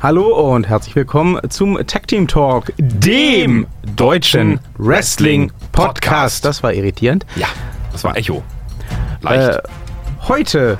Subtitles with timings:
[0.00, 3.66] Hallo und herzlich willkommen zum Tag Team Talk, dem
[3.96, 6.44] deutschen Wrestling Podcast.
[6.44, 7.26] Das war irritierend.
[7.34, 7.48] Ja,
[7.90, 8.44] das war Echo.
[9.22, 9.56] Leicht.
[9.56, 9.62] Äh,
[10.28, 10.78] heute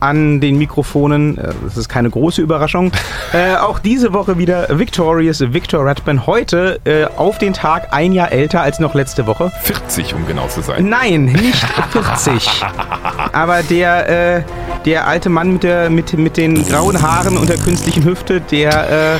[0.00, 2.92] an den Mikrofonen, äh, das ist keine große Überraschung,
[3.32, 6.26] äh, auch diese Woche wieder Victorious Victor Redman.
[6.26, 9.50] Heute äh, auf den Tag ein Jahr älter als noch letzte Woche.
[9.62, 10.90] 40, um genau zu sein.
[10.90, 12.62] Nein, nicht 40.
[13.32, 14.42] Aber der, äh,
[14.84, 19.16] der alte Mann mit, der, mit, mit den grauen Haaren und der künstlichen Hüfte, der
[19.16, 19.18] äh,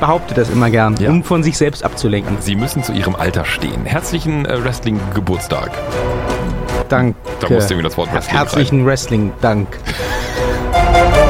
[0.00, 1.10] behauptet das immer gern, Ja.
[1.10, 2.36] um von sich selbst abzulenken.
[2.40, 3.84] Sie müssen zu Ihrem Alter stehen.
[3.84, 5.70] Herzlichen äh, Wrestling-Geburtstag.
[6.88, 7.16] Danke.
[7.40, 9.68] Da musste irgendwie das Wort Wrestling Herzlichen Wrestling-Dank.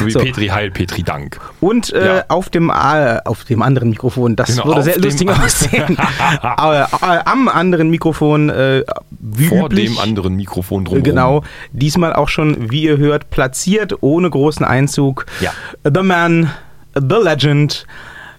[0.00, 0.18] So wie So.
[0.20, 1.38] Petri Heil, Petri Dank.
[1.60, 2.24] Und äh, Ja.
[2.28, 5.96] auf, dem, äh, auf dem anderen Mikrofon, das Genau, würde sehr lustig aussehen.
[6.42, 6.86] äh, äh,
[7.24, 8.82] am anderen Mikrofon, äh,
[9.20, 11.02] wie Vor üblich, dem anderen Mikrofon drumherum.
[11.04, 15.26] Genau, diesmal auch schon, wie ihr hört, platziert, ohne großen Einzug.
[15.40, 15.52] Ja.
[15.84, 16.50] The Man,
[16.94, 17.86] The Legend,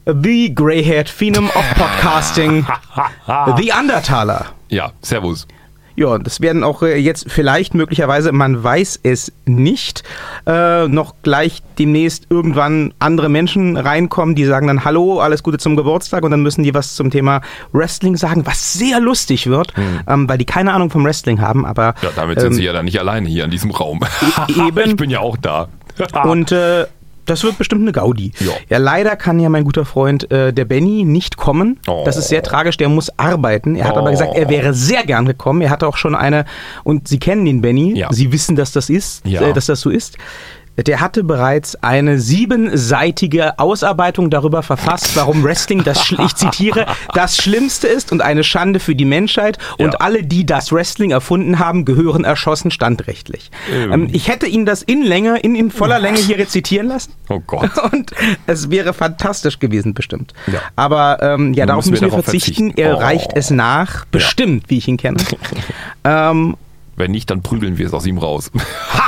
[0.05, 2.65] The Grey-Haired Phenom of Podcasting,
[3.57, 4.47] The Undertaler.
[4.69, 5.47] Ja, Servus.
[5.95, 10.03] Ja, das werden auch äh, jetzt vielleicht möglicherweise, man weiß es nicht,
[10.45, 15.75] äh, noch gleich demnächst irgendwann andere Menschen reinkommen, die sagen dann Hallo, alles Gute zum
[15.75, 19.73] Geburtstag und dann müssen die was zum Thema Wrestling sagen, was sehr lustig wird,
[20.07, 22.73] ähm, weil die keine Ahnung vom Wrestling haben, aber Ja, damit sind ähm, Sie ja
[22.73, 24.01] dann nicht alleine hier in diesem Raum.
[24.47, 24.89] eben.
[24.91, 25.67] Ich bin ja auch da.
[26.23, 26.85] Und äh,
[27.31, 28.31] das wird bestimmt eine Gaudi.
[28.39, 28.51] Ja.
[28.69, 31.79] Ja, leider kann ja mein guter Freund äh, der Benny nicht kommen.
[31.87, 32.03] Oh.
[32.05, 33.75] Das ist sehr tragisch, der muss arbeiten.
[33.75, 34.11] Er hat aber Oh.
[34.11, 35.61] gesagt, er wäre sehr gern gekommen.
[35.61, 36.45] Er hatte auch schon eine,
[36.83, 38.09] und Sie kennen den Benny, Ja.
[38.11, 39.41] Sie wissen, dass das ist, Ja.
[39.41, 40.17] äh, dass das so ist.
[40.77, 47.87] Der hatte bereits eine siebenseitige Ausarbeitung darüber verfasst, warum Wrestling, das, ich zitiere, das Schlimmste
[47.87, 49.57] ist und eine Schande für die Menschheit.
[49.77, 49.99] Und Ja.
[49.99, 53.51] alle, die das Wrestling erfunden haben, gehören erschossen standrechtlich.
[53.71, 53.91] Ähm.
[53.91, 57.13] Ähm, ich hätte ihn das in Länge, in, in voller Länge hier rezitieren lassen.
[57.29, 57.69] Oh Gott.
[57.91, 58.11] Und
[58.47, 60.33] es wäre fantastisch gewesen, bestimmt.
[60.47, 60.59] Ja.
[60.77, 62.69] Aber ähm, ja, Nun darauf müssen müssen wir wir darauf verzichten.
[62.71, 62.81] verzichten.
[62.81, 62.99] Er Oh.
[62.99, 65.17] reicht es nach, bestimmt, wie ich ihn kenne.
[66.05, 66.55] ähm,
[66.95, 68.51] Wenn nicht, dann prügeln wir es aus ihm raus.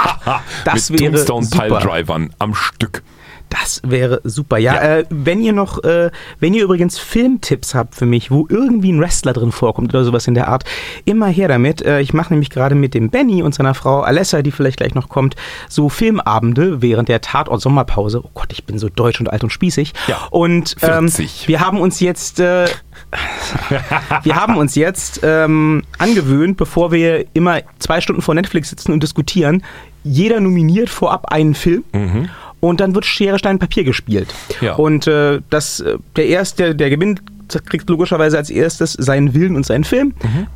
[0.66, 1.68] das Mit wäre Tombstone.
[1.68, 3.04] Piledrivern am Stück.
[3.50, 4.58] Das wäre super.
[4.58, 4.82] Ja, Ja.
[4.98, 6.10] Äh, wenn ihr noch, äh,
[6.40, 10.28] wenn ihr übrigens Filmtipps habt für mich, wo irgendwie ein Wrestler drin vorkommt oder sowas
[10.28, 10.64] in der Art,
[11.06, 11.82] immer her damit.
[11.82, 14.96] Äh, ich mache nämlich gerade mit dem Benny und seiner Frau Alessa, die vielleicht gleich
[14.96, 15.36] noch kommt,
[15.70, 18.22] so Filmabende während der Tatort Sommerpause.
[18.24, 19.94] Oh Gott, ich bin so deutsch und alt und spießig.
[20.08, 21.48] Ja, Und ähm, 40.
[21.48, 22.66] wir haben uns jetzt, äh,
[24.24, 29.04] wir haben uns jetzt ähm, angewöhnt, bevor wir immer zwei Stunden vor Netflix sitzen und
[29.04, 29.64] diskutieren,
[30.04, 31.84] jeder nominiert vorab einen Film
[32.64, 34.34] und dann wird Schere, Stein, Papier gespielt.
[34.62, 34.76] Ja.
[34.76, 37.22] Und äh, das, äh, der Erste, der gewinnt,
[37.66, 40.14] kriegt logischerweise als erstes seinen Willen und seinen Film.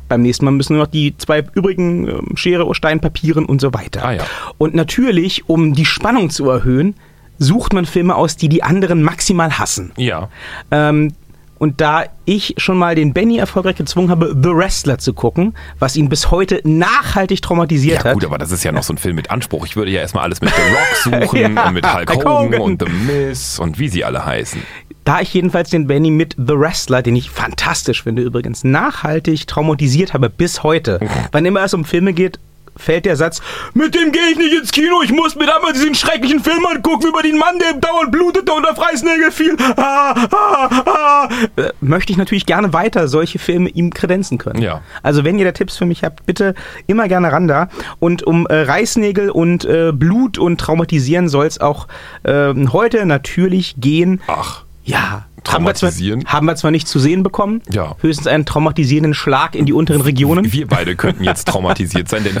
[0.08, 3.74] Beim nächsten Mal müssen nur noch die zwei übrigen ähm, Schere, Stein, Papieren und so
[3.74, 4.06] weiter.
[4.06, 4.24] Ah, ja.
[4.56, 6.94] Und natürlich, um die Spannung zu erhöhen,
[7.38, 9.92] sucht man Filme aus, die die anderen maximal hassen.
[9.98, 10.30] Ja.
[10.70, 11.12] Ähm,
[11.58, 15.96] und da ich schon mal den Benny erfolgreich gezwungen habe, The Wrestler zu gucken, was
[15.96, 18.14] ihn bis heute nachhaltig traumatisiert Ja hat.
[18.14, 19.66] gut, aber das ist ja noch so ein Film mit Anspruch.
[19.66, 22.46] Ich würde ja erstmal alles mit The Rock suchen Ja, und mit Hulk Hulk Hogan,
[22.46, 22.60] Hogan.
[22.60, 24.62] und The Miz und wie sie alle heißen.
[25.04, 30.12] Da ich jedenfalls den Benny mit The Wrestler, den ich fantastisch finde übrigens, nachhaltig traumatisiert
[30.12, 31.00] habe bis heute.
[31.32, 32.38] Wann immer es um Filme geht,
[32.78, 33.40] fällt der Satz,
[33.74, 37.08] mit dem gehe ich nicht ins Kino, ich muss mir damals diesen schrecklichen Film angucken
[37.08, 39.56] über den Mann, der dauernd blutete und auf Reißnägel fiel.
[39.76, 41.28] Ah, ah, ah.
[41.56, 44.62] Äh, Möchte ich natürlich gerne weiter solche Filme ihm kredenzen können.
[44.62, 44.82] Ja.
[45.02, 46.54] Also wenn ihr da Tipps für mich habt, bitte
[46.86, 47.68] immer gerne ran da.
[47.98, 51.88] Und um äh, Reißnägel und äh, Blut und Traumatisieren soll es auch
[52.24, 54.20] ähm, heute natürlich gehen.
[54.26, 55.26] Ach, Ja.
[55.52, 56.24] Haben wir, zwar, Traumatisieren?
[56.26, 57.96] haben wir zwar nicht zu sehen bekommen, Ja.
[58.00, 60.52] höchstens einen traumatisierenden Schlag in die unteren Regionen.
[60.52, 62.36] wir beide könnten jetzt traumatisiert sein, denn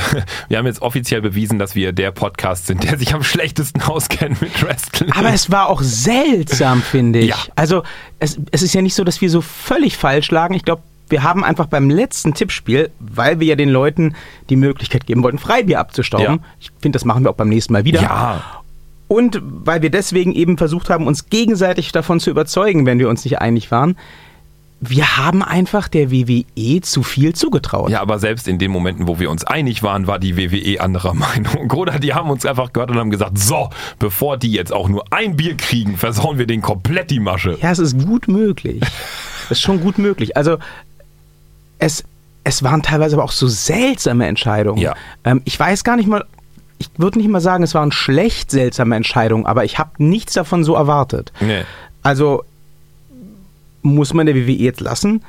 [0.48, 4.40] wir haben jetzt offiziell bewiesen, dass wir der Podcast sind, der sich am schlechtesten auskennt
[4.40, 5.12] mit Wrestling.
[5.12, 7.28] Aber es war auch seltsam, finde ich.
[7.30, 7.36] Ja.
[7.56, 7.82] Also
[8.18, 10.54] es, es ist ja nicht so, dass wir so völlig falsch lagen.
[10.54, 14.14] Ich glaube, wir haben einfach beim letzten Tippspiel, weil wir ja den Leuten
[14.50, 16.26] die Möglichkeit geben wollten, Freibier abzustauben.
[16.26, 16.38] Ja.
[16.60, 18.02] Ich finde, das machen wir auch beim nächsten Mal wieder.
[18.02, 18.42] ja,
[19.08, 23.24] Und weil wir deswegen eben versucht haben, uns gegenseitig davon zu überzeugen, wenn wir uns
[23.24, 23.96] nicht einig waren,
[24.80, 27.90] wir haben einfach der WWE zu viel zugetraut.
[27.90, 31.14] ja, aber selbst in den Momenten, wo wir uns einig waren, war die WWE anderer
[31.14, 31.70] Meinung.
[31.72, 35.04] Oder die haben uns einfach gehört und haben gesagt, so, bevor die jetzt auch nur
[35.10, 37.58] ein Bier kriegen, versauen wir den komplett die Masche.
[37.60, 38.80] Ja, es ist gut möglich.
[39.46, 40.36] Es ist schon gut möglich.
[40.36, 40.58] Also
[41.80, 42.04] es,
[42.44, 44.80] es waren teilweise aber auch so seltsame Entscheidungen.
[44.80, 44.94] Ja.
[45.24, 46.24] Ähm, ich weiß gar nicht mal,
[46.78, 50.64] ich würde nicht mal sagen, es waren schlecht seltsame Entscheidungen, aber ich habe nichts davon
[50.64, 51.32] so erwartet.
[51.40, 51.64] Nee.
[52.02, 52.44] Also
[53.82, 55.22] muss man der WWE jetzt lassen.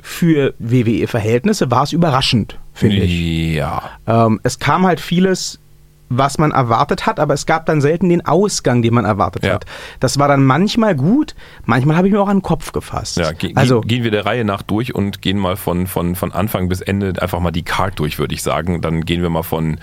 [0.00, 3.54] Für WWE-Verhältnisse war es überraschend, finde ich.
[3.54, 3.82] Ja.
[4.06, 5.58] Ähm, es kam halt vieles
[6.10, 9.54] was man erwartet hat, aber es gab dann selten den Ausgang, den man erwartet Ja.
[9.54, 9.66] hat.
[10.00, 11.34] Das war dann manchmal gut,
[11.64, 13.18] manchmal habe ich mir auch an den Kopf gefasst.
[13.18, 16.32] Ja, ge also, gehen wir der Reihe nach durch und gehen mal von, von, von
[16.32, 18.80] Anfang bis Ende einfach mal die Card durch, würde ich sagen.
[18.80, 19.78] Dann gehen wir mal von.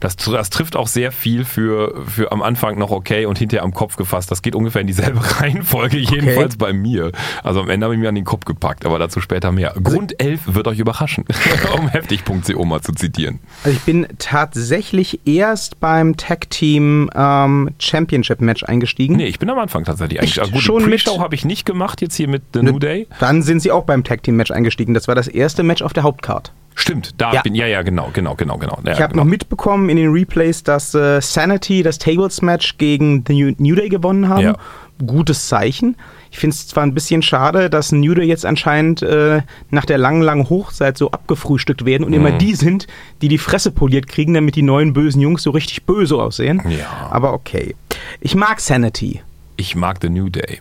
[0.00, 3.72] Das, das trifft auch sehr viel für, für am Anfang noch okay und hinterher am
[3.72, 4.30] Kopf gefasst.
[4.30, 7.12] Das geht ungefähr in dieselbe Reihenfolge, jedenfalls bei mir.
[7.42, 9.74] Also am Ende habe ich mir an den Kopf gepackt, aber dazu später mehr.
[9.82, 11.24] Grund 11 wird euch überraschen,
[11.78, 13.40] um heftig.co mal zu zitieren.
[13.64, 19.16] also ich bin tatsächlich erst beim Tag Team ähm, Championship Match eingestiegen.
[19.16, 20.20] Nee, ich bin am Anfang tatsächlich.
[20.20, 20.40] Echt?
[20.40, 23.06] Ah, gut, Schon Pre-Show habe ich nicht gemacht, jetzt hier mit The New Day.
[23.20, 24.94] Dann sind sie auch beim Tag Team Match eingestiegen.
[24.94, 26.52] Das war das erste Match auf der Hauptcard.
[26.78, 27.40] Stimmt, da Ja.
[27.42, 28.78] bin ja, ja, genau, genau, genau, genau.
[28.84, 29.24] Ja, Ich habe genau.
[29.24, 33.88] noch mitbekommen in den Replays, dass äh, Sanity das Tables Match gegen The New, Day
[33.88, 34.42] gewonnen haben.
[34.42, 34.56] Ja.
[35.04, 35.96] Gutes Zeichen.
[36.30, 39.40] Ich finde es zwar ein bisschen schade, dass New Day jetzt anscheinend äh,
[39.70, 42.38] nach der langen, langen Hochzeit so abgefrühstückt werden und immer Mhm.
[42.38, 42.86] die sind,
[43.22, 46.62] die die Fresse poliert kriegen, damit die neuen bösen Jungs so richtig böse aussehen.
[46.68, 47.08] Ja.
[47.10, 47.74] Aber okay.
[48.20, 49.22] Ich mag Sanity.
[49.56, 50.60] ich mag The New Day.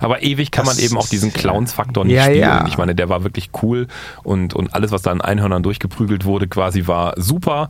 [0.00, 2.38] Aber ewig kann Das man eben auch diesen ist- Clowns-Faktor nicht Ja, spielen.
[2.40, 2.66] ja.
[2.66, 3.86] Ich meine, der war wirklich cool
[4.22, 7.68] und, und alles, was da an Einhörnern durchgeprügelt wurde, quasi war super.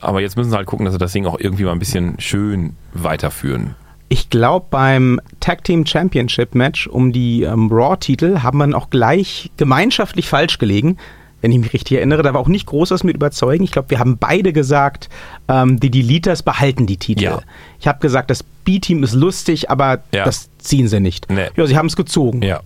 [0.00, 2.14] Aber jetzt müssen sie halt gucken, dass sie das Ding auch irgendwie mal ein bisschen
[2.20, 3.74] schön weiterführen.
[4.08, 9.50] Ich glaube, beim Tag Team Championship Match um die ähm, Raw-Titel haben man auch gleich
[9.56, 10.98] gemeinschaftlich falsch gelegen.
[11.40, 13.64] Wenn ich mich richtig erinnere, da war auch nicht groß was mit überzeugen.
[13.64, 15.10] Ich glaube, wir haben beide gesagt,
[15.48, 17.24] ähm, die Deleters behalten die Titel.
[17.24, 17.40] Ja.
[17.84, 20.24] Ich habe gesagt, das B-Team ist lustig, aber Ja.
[20.24, 21.30] das ziehen sie nicht.
[21.30, 21.48] Nee.
[21.54, 22.40] Ja, sie haben es gezogen.
[22.40, 22.60] Ja.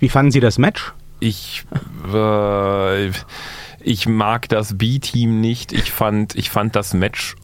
[0.00, 0.92] Wie fanden Sie das Match?
[1.20, 1.62] Ich,
[2.12, 3.06] äh,
[3.80, 5.72] ich mag das B-Team nicht.
[5.72, 7.36] Ich fand, ich fand das Match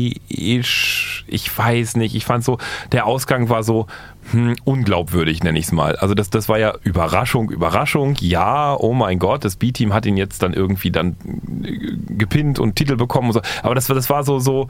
[0.00, 1.24] okay-isch.
[1.26, 2.14] Ich weiß nicht.
[2.14, 2.58] Ich fand so,
[2.92, 3.88] der Ausgang war so
[4.30, 5.96] hm, unglaubwürdig, nenne ich es mal.
[5.96, 8.14] Also das, das war ja Überraschung, Überraschung.
[8.20, 11.16] Ja, oh mein Gott, das B-Team hat ihn jetzt dann irgendwie dann
[11.64, 13.40] äh, gepinnt und Titel bekommen und so.
[13.64, 14.68] Aber das, war- das war so, so,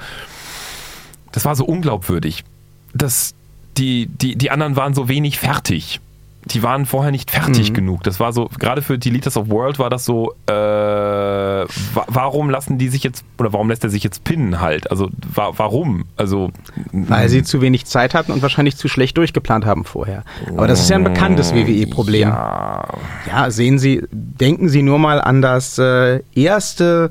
[1.32, 2.44] das war so unglaubwürdig.
[2.92, 3.34] Das,
[3.76, 6.00] die, die, die anderen waren so wenig fertig.
[6.46, 8.02] Die waren vorher nicht fertig genug.
[8.02, 11.66] Das war so, gerade für die Leaders of World war das so, äh, wa
[12.06, 14.90] warum lassen die sich jetzt, oder warum lässt er sich jetzt pinnen halt?
[14.90, 16.06] Also, wa warum?
[16.16, 16.50] Also,
[16.92, 20.24] Weil sie zu wenig Zeit hatten und wahrscheinlich zu schlecht durchgeplant haben vorher.
[20.48, 22.30] Aber das ist ja ein bekanntes WWE-Problem.
[22.30, 22.84] ja,
[23.26, 27.10] Ja, sehen Sie, denken Sie nur mal an das äh, erste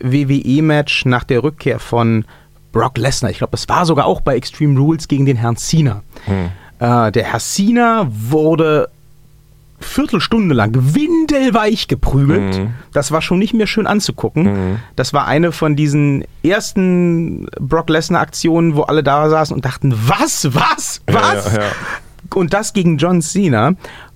[0.00, 2.26] WWE-Match nach der Rückkehr von
[2.72, 3.30] Brock Lesnar.
[3.30, 6.02] Ich glaube, es war sogar auch bei Extreme Rules gegen den Herrn Cena.
[6.78, 8.88] Äh, der Herr Cena wurde
[9.80, 12.58] Viertelstunde lang windelweich geprügelt.
[12.58, 12.74] Mhm.
[12.92, 14.78] Das war schon nicht mehr schön anzugucken.
[14.96, 20.54] Das war eine von diesen ersten Brock Lesnar-Aktionen, wo alle da saßen und dachten, was,
[20.54, 21.46] was, was?
[21.46, 21.70] Ja, ja, ja.
[22.34, 23.74] Und das gegen John Cena.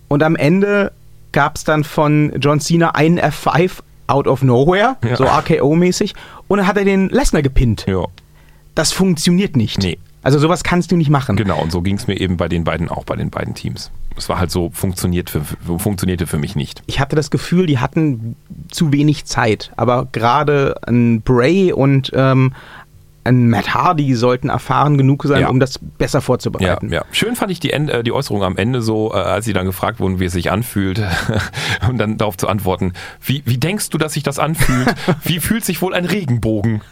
[0.09, 0.93] Und am Ende
[1.33, 3.73] gab es dann von John Cena einen F5
[4.07, 6.15] out of nowhere, so RKO-mäßig.
[6.49, 7.85] Und dann hat er den Lesnar gepinnt.
[7.87, 8.05] ja,
[8.77, 9.79] Das funktioniert nicht.
[9.79, 9.99] Nee.
[10.23, 11.37] Also sowas kannst du nicht machen.
[11.37, 11.61] genau.
[11.63, 13.91] Und so ging es mir eben bei den beiden auch, bei den beiden Teams.
[14.17, 15.43] Es war halt so, funktioniert für,
[15.79, 16.83] funktionierte für mich nicht.
[16.87, 18.37] Ich hatte das Gefühl, die hatten
[18.71, 19.73] zu wenig Zeit.
[19.77, 22.53] Aber gerade ein Bray und ähm,
[23.27, 25.49] ein Matt Hardy sollten erfahren genug sein, Ja.
[25.49, 26.93] um das besser Ja, vorzubereiten.
[26.93, 27.05] ja.
[27.13, 29.67] Schön fand ich die, End, äh, die Äußerung am Ende so, äh, als sie dann
[29.67, 31.03] gefragt wurden, wie es sich anfühlt,
[31.89, 32.93] und dann darauf zu antworten,
[33.23, 34.87] wie, wie denkst du, dass sich das anfühlt?
[35.25, 36.81] Wie fühlt sich wohl ein Regenbogen?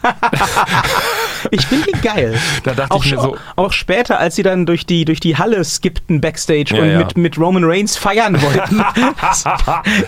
[1.51, 2.39] Ich finde die geil.
[2.63, 5.37] Da dachte auch, ich mir so- auch später, als sie dann durch die, durch die
[5.37, 6.97] Halle skippten Backstage Ja, und ja.
[6.97, 8.83] Mit, mit Roman Reigns feiern wollten.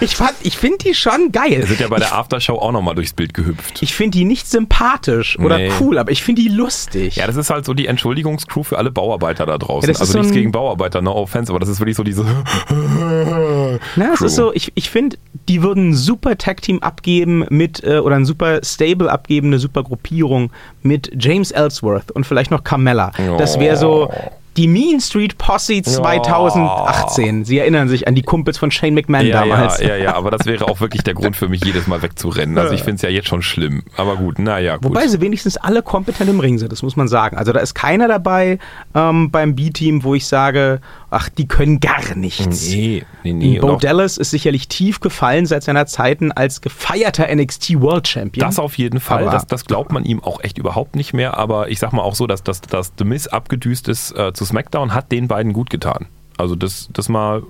[0.01, 1.57] Ich fand, ich finde die schon geil.
[1.59, 3.83] Wir sind ja bei der Aftershow auch nochmal durchs Bild gehüpft.
[3.83, 5.71] Ich finde die nicht sympathisch oder Nee.
[5.79, 7.15] cool, aber ich finde die lustig.
[7.15, 9.89] Ja, das ist halt so die Entschuldigungscrew für alle Bauarbeiter da draußen.
[9.89, 12.23] Ja, also so nichts gegen Bauarbeiter, no offense, aber das ist wirklich so diese.
[13.95, 17.99] Na, es ist so, ich, ich finde, die würden ein super Tag-Team abgeben mit, äh,
[17.99, 20.51] oder ein super Stable abgeben, eine super Gruppierung
[20.83, 23.11] mit James Ellsworth und vielleicht noch Carmella.
[23.37, 24.09] Das wäre so
[24.57, 27.45] die Mean Street Posse 2018.
[27.45, 29.79] Sie erinnern sich an die Kumpels von Shane McMahon Ja, damals.
[29.79, 32.57] ja, ja, ja, aber das wäre auch wirklich der Grund für mich, jedes Mal wegzurennen.
[32.57, 33.83] Also ich finde es ja jetzt schon schlimm.
[33.95, 34.85] Aber gut, naja, gut.
[34.85, 37.37] Wobei sie wenigstens alle kompetent im Ring sind, das muss man sagen.
[37.37, 38.59] Also da ist keiner dabei
[38.95, 42.69] ähm, beim B-Team, wo ich sage, ach, die können gar nichts.
[42.69, 43.59] nee, nee, nee.
[43.59, 48.47] Bo Dallas ist sicherlich tief gefallen seit seiner Zeiten als gefeierter NXT World Champion.
[48.47, 49.25] Das auf jeden Fall.
[49.25, 51.37] Das, das glaubt man ihm auch echt überhaupt nicht mehr.
[51.37, 54.45] Aber ich sag mal auch so, dass, dass, dass The Miz abgedüst ist äh, zu
[54.47, 56.07] SmackDown, hat den beiden gut getan.
[56.37, 57.43] Also das, das mal,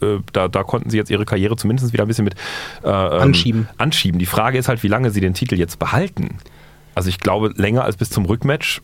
[0.00, 2.34] äh, da, da konnten sie jetzt ihre Karriere zumindest wieder ein bisschen mit
[2.82, 3.68] äh, ähm, Anschieben.
[3.76, 4.18] anschieben.
[4.18, 6.38] Die Frage ist halt, wie lange sie den Titel jetzt behalten.
[6.94, 8.80] Also ich glaube, länger als bis zum Rückmatch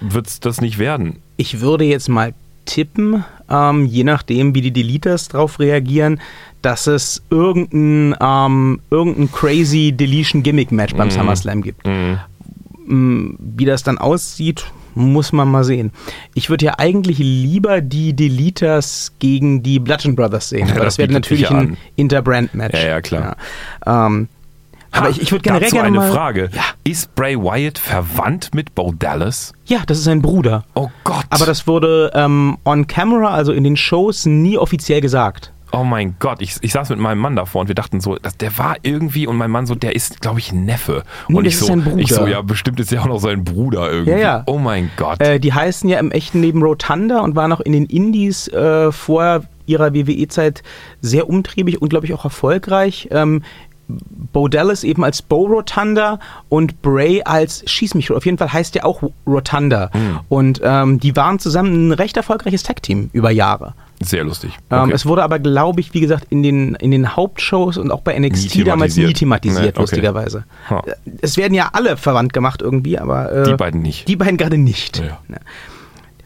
[0.00, 1.20] wird es das nicht werden.
[1.36, 6.20] Ich würde jetzt mal tippen, ähm, je nachdem, wie die Deleters drauf reagieren,
[6.60, 11.84] dass es irgendein, ähm, irgendein crazy Deletion Gimmick Match beim SummerSlam gibt.
[12.86, 15.92] mh, wie das dann aussieht, muss man mal sehen.
[16.34, 20.68] Ich würde ja eigentlich lieber die Deleters gegen die Bludgeon Brothers sehen.
[20.68, 21.76] Ja, aber das das wäre natürlich ein an.
[21.96, 22.80] Interbrand-Match.
[22.80, 23.36] Ja, ja, klar.
[23.86, 24.06] Ja.
[24.06, 24.28] Ähm,
[24.94, 26.50] aber ich, ich würde generell gerne eine mal, Frage.
[26.54, 29.54] Ja, Ist Bray Wyatt verwandt mit Bo Dallas?
[29.64, 30.64] ja, das ist sein Bruder.
[30.74, 31.24] Oh Gott.
[31.30, 35.51] Aber das wurde ähm, on camera, also in den Shows, nie offiziell gesagt.
[35.72, 38.36] Oh mein Gott, ich, ich saß mit meinem Mann davor und wir dachten so, dass
[38.36, 41.02] der war irgendwie und mein Mann so, der ist, glaube ich, ein Neffe.
[41.28, 44.12] Nee, und ich so, ich so, ja, bestimmt ist ja auch noch sein Bruder irgendwie.
[44.12, 44.42] Ja, ja.
[44.46, 45.20] Oh mein Gott.
[45.20, 48.92] Äh, die heißen ja im echten Leben Rotunda und waren auch in den Indies äh,
[48.92, 50.62] vor ihrer WWE-Zeit
[51.00, 53.08] sehr umtriebig und, glaube ich, auch erfolgreich.
[53.10, 53.42] Ähm,
[54.32, 58.10] Bo Dallas eben als Bo Rotunda und Bray als Schieß mich.
[58.10, 59.90] Auf jeden Fall heißt der auch Rotunda.
[59.92, 60.20] Hm.
[60.28, 63.74] Und ähm, die waren zusammen ein recht erfolgreiches Tag-Team über Jahre.
[64.02, 64.52] Sehr lustig.
[64.70, 64.92] Ähm, Okay.
[64.94, 68.18] es wurde aber, glaube ich, wie gesagt, in den, in den Hauptshows und auch bei
[68.18, 69.18] NXT Nie damals nie thematisiert.
[69.18, 69.80] thematisiert, Nee, okay.
[69.80, 70.44] lustigerweise.
[70.70, 70.82] Ha.
[71.20, 74.08] Es werden ja alle verwandt gemacht irgendwie, aber äh, Die beiden nicht.
[74.08, 74.98] Die beiden gerade nicht.
[74.98, 75.18] Ja.
[75.28, 75.36] Ja.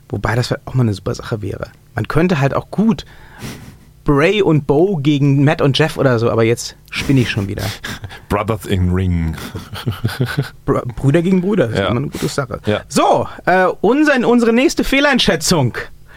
[0.08, 1.68] Wobei das auch mal eine super Sache wäre.
[1.94, 3.04] Man könnte halt auch gut
[4.04, 7.64] Bray und Bo gegen Matt und Jeff oder so, aber jetzt spinne ich schon wieder.
[8.28, 9.34] Brothers in Ring.
[10.64, 11.84] Br Brüder gegen Brüder, das Ja.
[11.86, 12.60] ist immer eine gute Sache.
[12.66, 12.82] Ja.
[12.88, 15.76] So, äh, unser, unsere nächste Fehleinschätzung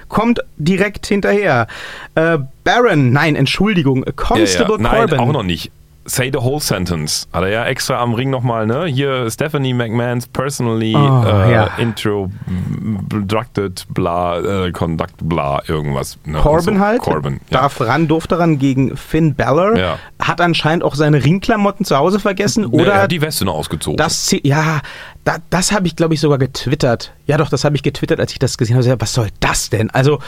[0.09, 1.67] kommt direkt hinterher.
[2.15, 4.91] Äh, Baron, nein, Entschuldigung, Constable ja, ja.
[4.91, 5.19] Nein, Corbin.
[5.19, 5.71] auch noch nicht.
[6.09, 7.27] Say the whole sentence.
[7.31, 8.85] Hat er ja extra am Ring nochmal, ne?
[8.87, 11.69] Hier Stephanie McMahon's personally Oh, äh, ja.
[11.77, 16.17] introducted, bla, äh, conduct, bla, irgendwas.
[16.25, 16.39] Ne?
[16.39, 17.39] Corbin So, halt, Corbin.
[17.49, 17.61] Ja.
[17.61, 19.99] darf ran, durfte ran gegen Finn Balor, Ja.
[20.19, 23.55] hat anscheinend auch seine Ringklamotten zu Hause vergessen Nee, oder er hat die Weste noch
[23.55, 23.97] ausgezogen.
[23.97, 24.81] das, ja,
[25.25, 27.13] da, das habe ich glaube ich sogar getwittert.
[27.27, 29.01] Ja doch, das habe ich getwittert, als ich das gesehen habe.
[29.01, 29.89] Was soll das denn?
[29.91, 30.19] Also,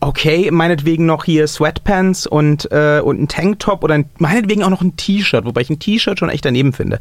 [0.00, 4.80] okay, meinetwegen noch hier Sweatpants und, äh, und ein Tanktop oder ein, meinetwegen auch noch
[4.80, 7.00] ein T-Shirt, wobei ich ein T-Shirt schon echt daneben finde.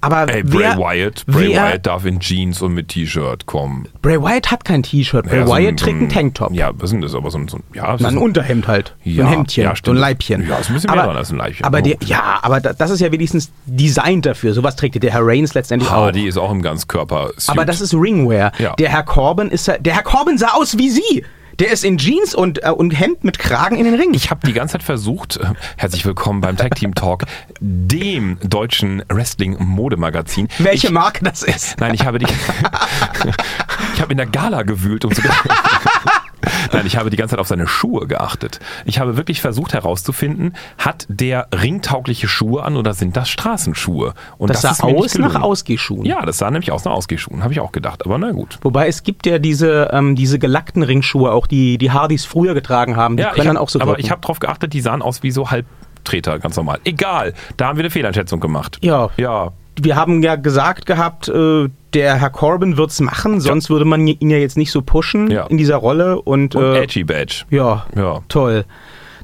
[0.00, 3.88] Aber Ey, Bray wer, Wyatt, Bray wer, Wyatt darf in Jeans und mit T-Shirt kommen.
[4.02, 5.26] Bray Wyatt hat kein T-Shirt.
[5.26, 6.52] Bray Ja, so Wyatt ein- trägt so ein Tanktop.
[6.52, 7.14] Ja, was ist denn das?
[7.14, 8.94] Aber so ein, so ein, ja, Na, ein Unterhemd halt.
[9.04, 10.46] so Ja, ein Hemdchen, ja, so ein Leibchen.
[10.48, 11.64] Ja, ist ein bisschen mehr dran als ein Leibchen.
[11.66, 14.52] Aber der, ja, aber da, das ist ja wenigstens designt dafür.
[14.52, 15.96] Sowas trägt der Herr Reigns letztendlich auch.
[15.96, 17.30] Hardy ist auch im Ganzkörper.
[17.48, 18.52] Aber das ist Ringwear.
[18.58, 18.74] Ja.
[18.76, 21.24] Der Herr Corbin ist der Herr Corbin sah aus wie Sie.
[21.58, 24.12] Der ist in Jeans und, äh, und Hemd mit Kragen in den Ring.
[24.12, 25.46] Ich habe die ganze Zeit versucht, äh,
[25.78, 27.24] herzlich willkommen beim Tag Team Talk,
[27.60, 30.48] dem deutschen Wrestling-Modemagazin.
[30.58, 31.80] welche ich, Marke das ist.
[31.80, 32.26] Nein, ich habe die.
[33.94, 35.22] ich habe in der Gala gewühlt und so.
[36.72, 38.60] Nein, ich habe die ganze Zeit auf seine Schuhe geachtet.
[38.84, 44.14] Ich habe wirklich versucht herauszufinden, hat der ringtaugliche Schuhe an oder sind das Straßenschuhe?
[44.38, 45.42] Und Das, sah mir nicht aus nach.
[45.42, 46.04] Ausgehschuhen.
[46.04, 48.04] Ja, das sah nämlich aus nach Ausgehschuhen, habe ich auch gedacht.
[48.04, 48.58] Aber na gut.
[48.62, 52.96] Wobei es gibt ja diese, ähm, diese gelackten Ringschuhe, auch die die Hardys früher getragen
[52.96, 53.16] haben.
[53.16, 54.00] Die Ja, können ich dann hab, auch so aber wirken.
[54.02, 56.78] ich habe darauf geachtet, die sahen aus wie so Halbtreter, ganz normal.
[56.84, 58.78] Egal, da haben wir eine Fehleinschätzung gemacht.
[58.82, 59.10] Ja.
[59.16, 64.06] Ja, Wir haben ja gesagt gehabt, äh, der Herr Corbin wird's machen, sonst würde man
[64.06, 65.46] ihn ja jetzt nicht so pushen Ja.
[65.46, 66.20] in dieser Rolle.
[66.20, 67.44] Und, und äh, Edgy Badge.
[67.50, 68.20] ja, Ja.
[68.28, 68.64] toll.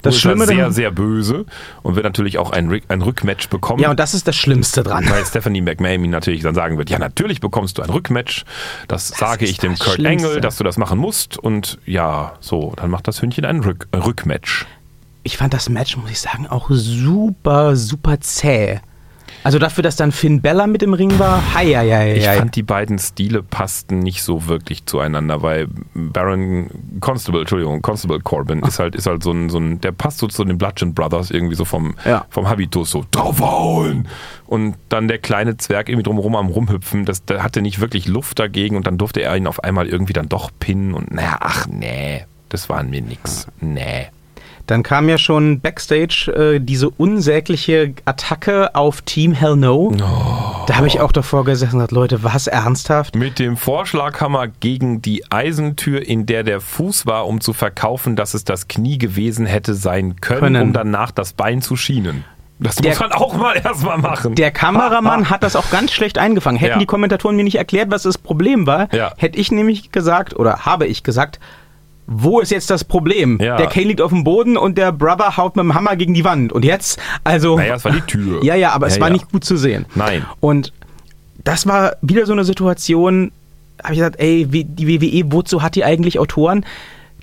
[0.02, 1.46] Das Das ist er Schlimme sehr, sehr böse
[1.84, 3.80] und wird natürlich auch ein, ein Rückmatch bekommen.
[3.80, 5.08] Ja, und das ist das Schlimmste dran.
[5.08, 8.44] weil Stephanie McMahon natürlich dann sagen wird, ja, natürlich bekommst du ein Rückmatch.
[8.88, 10.28] Das, sage ist ich dem das Kurt Schlimmste.
[10.30, 11.38] Engel, dass du das machen musst.
[11.38, 14.66] Und ja, so, dann macht das Hündchen ein Rück, Rückmatch.
[15.22, 18.80] ich fand das Match, muss ich sagen, auch super, super zäh.
[19.44, 22.54] Also dafür, dass dann Finn Bella mit im Ring war, hei, hei, hei, Ich fand,
[22.54, 26.70] die beiden Stile passten nicht so wirklich zueinander, weil Baron
[27.00, 30.28] Constable, Entschuldigung, Constable Corbin ist halt, ist halt so ein, so ein, der passt so
[30.28, 32.24] zu den Bludgeon Brothers irgendwie so vom, Ja.
[32.30, 34.06] vom Habitus so draufhauen.
[34.46, 38.38] Und dann der kleine Zwerg irgendwie drumherum am rumhüpfen, das, der hatte nicht wirklich Luft
[38.38, 41.66] dagegen und dann durfte er ihn auf einmal irgendwie dann doch pinnen und naja, ach
[41.66, 43.46] nee, das war mir nix.
[43.60, 44.06] Nee.
[44.66, 49.92] Dann kam ja schon Backstage äh, diese unsägliche Attacke auf Team Hell No.
[49.92, 50.64] Oh.
[50.66, 53.16] Da habe ich auch davor gesessen und gesagt, Leute, was ernsthaft?
[53.16, 58.34] Mit dem Vorschlaghammer gegen die Eisentür, in der der Fuß war, um zu verkaufen, dass
[58.34, 60.62] es das Knie gewesen hätte sein können, Können.
[60.62, 62.24] um danach das Bein zu schienen.
[62.60, 64.36] Das Der- muss man auch mal erstmal machen.
[64.36, 66.58] Der Kameramann hat das auch ganz schlecht eingefangen.
[66.58, 66.78] Hätten Ja.
[66.78, 69.12] die Kommentatoren mir nicht erklärt, was das Problem war, Ja.
[69.16, 71.40] hätte ich nämlich gesagt, oder habe ich gesagt,
[72.14, 73.38] wo ist jetzt das Problem?
[73.40, 73.56] Ja.
[73.56, 76.24] Der Kane liegt auf dem Boden und der Brother haut mit dem Hammer gegen die
[76.24, 76.52] Wand.
[76.52, 77.56] Und jetzt, also.
[77.56, 78.40] Naja, es war die Tür.
[78.44, 79.12] Ja, ja, aber es Ja, war ja.
[79.14, 79.86] nicht gut zu sehen.
[79.94, 80.24] Nein.
[80.40, 80.72] Und
[81.44, 83.32] das war wieder so eine Situation,
[83.82, 86.64] habe ich gesagt, ey, die WWE, wozu hat die eigentlich Autoren?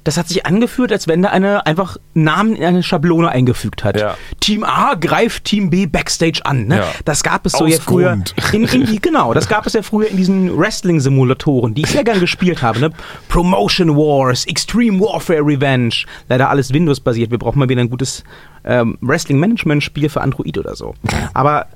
[0.03, 3.99] Das hat sich angefühlt, als wenn da eine einfach Namen in eine Schablone eingefügt hat.
[3.99, 4.15] Ja.
[4.39, 6.67] Team A greift Team B Backstage an.
[6.67, 6.77] Ne?
[6.77, 6.87] Ja.
[7.05, 8.17] Das gab es so Aus ja früher.
[8.53, 12.03] In, in die, genau, das gab es ja früher in diesen Wrestling-Simulatoren, die ich sehr
[12.03, 12.79] gern gespielt habe.
[12.79, 12.91] Ne?
[13.27, 16.05] Promotion Wars, Extreme Warfare Revenge.
[16.27, 17.31] Leider alles Windows-basiert.
[17.31, 18.23] Wir brauchen mal wieder ein gutes
[18.63, 20.95] ähm, Wrestling-Management-Spiel für Android oder so.
[21.33, 21.67] Aber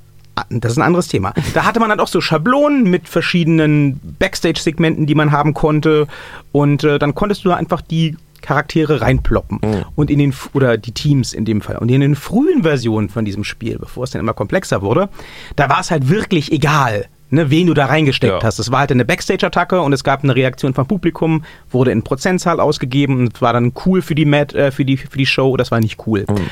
[0.50, 1.32] das ist ein anderes Thema.
[1.54, 6.06] Da hatte man dann auch so Schablonen mit verschiedenen Backstage-Segmenten, die man haben konnte.
[6.52, 9.58] Und äh, dann konntest du da einfach die Charaktere reinploppen.
[9.62, 9.84] Mhm.
[9.94, 11.78] Und in den, oder die Teams in dem Fall.
[11.78, 15.08] Und in den frühen Versionen von diesem Spiel, bevor es dann immer komplexer wurde,
[15.56, 18.42] da war es halt wirklich egal, ne, wen du da reingesteckt Ja.
[18.42, 18.58] hast.
[18.58, 22.60] Es war halt eine Backstage-Attacke und es gab eine Reaktion vom Publikum, wurde in Prozentzahl
[22.60, 25.56] ausgegeben und es war dann cool für die, Mat, äh, für die, für die Show,
[25.56, 26.26] das war nicht cool.
[26.28, 26.50] Mhm.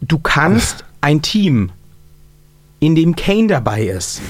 [0.00, 1.70] Du kannst ein Team,
[2.80, 4.20] in dem Kane dabei ist,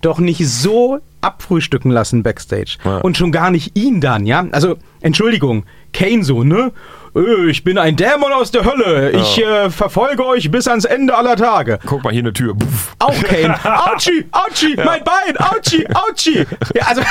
[0.00, 2.78] doch nicht so abfrühstücken lassen backstage.
[2.84, 2.98] Ja.
[2.98, 4.46] Und schon gar nicht ihn dann, ja?
[4.52, 6.72] Also, Entschuldigung, Kane so, ne?
[7.14, 9.10] Äh, Ich bin ein Dämon aus der Hölle.
[9.10, 11.78] Ich äh, verfolge euch bis ans Ende aller Tage.
[11.84, 12.54] Guck mal, hier eine Tür.
[12.56, 12.96] Puff.
[12.98, 13.54] Auch Kane.
[13.92, 16.46] Autschi, Autschi, mein Bein, Autschi, Autschi.
[16.74, 17.02] Ja, also,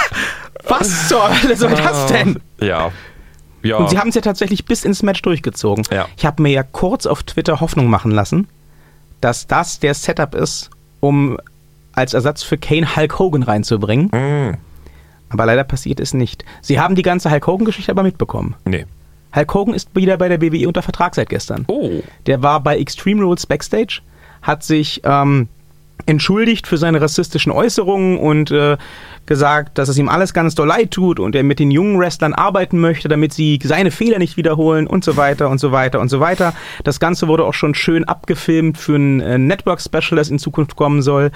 [0.68, 2.39] was zur Hölle soll das denn?
[2.60, 2.91] Ja.
[3.62, 3.75] Ja.
[3.75, 5.86] Und sie haben es ja tatsächlich bis ins Match durchgezogen.
[5.91, 6.08] Ja.
[6.18, 8.48] Ich habe mir ja kurz auf Twitter Hoffnung machen lassen,
[9.22, 11.38] dass das der Setup ist, um
[11.94, 14.08] als Ersatz für Kane Hulk Hogan reinzubringen.
[14.08, 14.58] Mm,
[15.30, 16.46] Aber leider passiert es nicht.
[16.62, 18.56] Sie haben die ganze Hulk Hogan-Geschichte aber mitbekommen.
[18.66, 18.86] nee.
[19.36, 21.66] Hulk Hogan ist wieder bei der WWE unter Vertrag seit gestern.
[21.68, 22.02] Oh.
[22.26, 24.02] Der war bei Extreme Rules Backstage,
[24.42, 25.48] hat sich ähm,
[26.06, 28.77] entschuldigt für seine rassistischen Äußerungen und äh,
[29.25, 32.34] gesagt, dass es ihm alles ganz doll leid tut und er mit den jungen Wrestlern
[32.34, 36.10] arbeiten möchte, damit sie seine Fehler nicht wiederholen und so weiter und so weiter und
[36.10, 36.53] so weiter.
[36.84, 41.01] Das Ganze wurde auch schon schön abgefilmt für ein äh, Network-Special, das in Zukunft kommen
[41.01, 41.32] soll.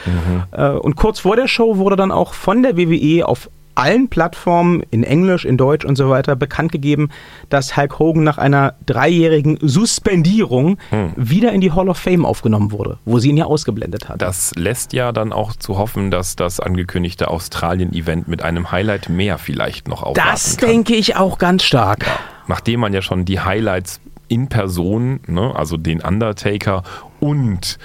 [0.51, 4.83] Äh, und kurz vor der Show wurde dann auch von der WWE auf allen Plattformen
[4.91, 7.09] in Englisch, in Deutsch und so weiter bekannt gegeben,
[7.49, 10.77] dass Hulk Hogan nach einer dreijährigen Suspendierung
[11.15, 14.21] wieder in die Hall of Fame aufgenommen wurde, wo sie ihn ja ausgeblendet hat.
[14.21, 19.37] Das lässt ja dann auch zu hoffen, dass das angekündigte Australien-Event mit einem Highlight mehr
[19.37, 20.69] vielleicht noch aufwarten Das kann.
[20.69, 22.05] denke ich auch ganz stark.
[22.47, 26.83] Nachdem man ja schon die Highlights in Person, ne, also den Undertaker
[27.19, 27.77] und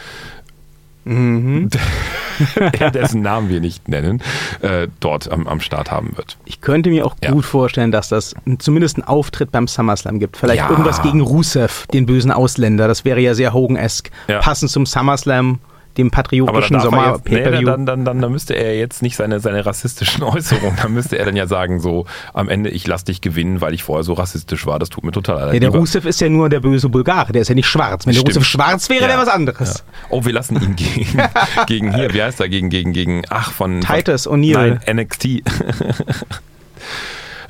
[1.09, 1.69] Mhm.
[2.95, 4.23] dessen Namen wir nicht nennen,
[4.63, 6.37] äh, dort am, am Start haben wird.
[6.45, 7.31] Ich könnte mir auch Ja.
[7.33, 10.37] gut vorstellen, dass das zumindest einen Auftritt beim SummerSlam gibt.
[10.37, 10.71] Vielleicht Ja.
[10.71, 12.87] irgendwas gegen Rusev, den bösen Ausländer.
[12.89, 14.11] Das wäre ja sehr Hogan-esk.
[14.29, 14.39] Ja.
[14.39, 15.59] Passend zum SummerSlam,
[15.97, 19.41] dem patriotischen er sommer jetzt, nee, dann, dann, dann, dann müsste er jetzt nicht seine,
[19.41, 23.21] seine rassistischen Äußerungen, dann müsste er dann ja sagen, so am Ende, ich lass dich
[23.21, 25.55] gewinnen, weil ich vorher so rassistisch war, das tut mir total leid.
[25.55, 28.07] Ja, der Rusev ist ja nur der böse Bulgare, der ist ja nicht schwarz.
[28.07, 28.37] Wenn der Stimmt.
[28.37, 29.09] Rusev schwarz wäre, Ja.
[29.09, 29.85] wäre was anderes.
[29.89, 30.07] Ja.
[30.11, 31.23] Oh, wir lassen ihn gegen,
[31.67, 33.81] gegen hier, wie heißt er, gegen, gegen, gegen, ach, von...
[33.81, 34.81] Titus O'Neil.
[34.87, 35.43] Nein, NXT.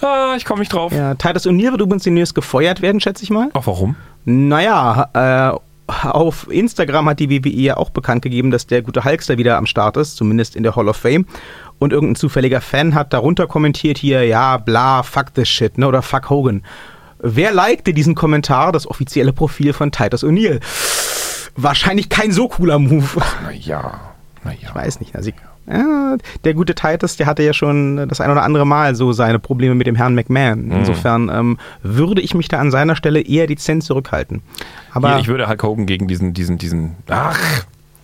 [0.01, 0.92] ah, ich komme nicht drauf.
[0.92, 3.51] Ja, Titus O'Neill wird übrigens demnächst gefeuert werden, schätze ich mal.
[3.53, 3.96] Ach, warum?
[4.24, 5.09] Naja,
[5.53, 9.57] äh, auf Instagram hat die WWE ja auch bekannt gegeben, dass der gute Hulkster wieder
[9.57, 11.27] am Start ist, zumindest in der Hall of Fame.
[11.79, 16.03] Und irgendein zufälliger Fan hat darunter kommentiert hier, ja, bla, fuck this shit, ne, oder
[16.03, 16.62] fuck Hogan.
[17.20, 20.61] Wer likte diesen Kommentar, das offizielle Profil von Titus O'Neill?
[21.57, 23.20] Wahrscheinlich kein so cooler Move.
[23.42, 24.01] Naja,
[24.44, 24.59] naja.
[24.62, 25.16] Ich weiß nicht.
[25.16, 25.33] Also,
[25.70, 29.38] ja, der gute Titus, der hatte ja schon das ein oder andere Mal so seine
[29.38, 30.70] Probleme mit dem Herrn McMahon.
[30.70, 34.42] Insofern ähm, würde ich mich da an seiner Stelle eher dezent zurückhalten.
[34.92, 37.38] Aber Hier, ich würde Hulk Hogan gegen diesen, diesen, diesen, ach,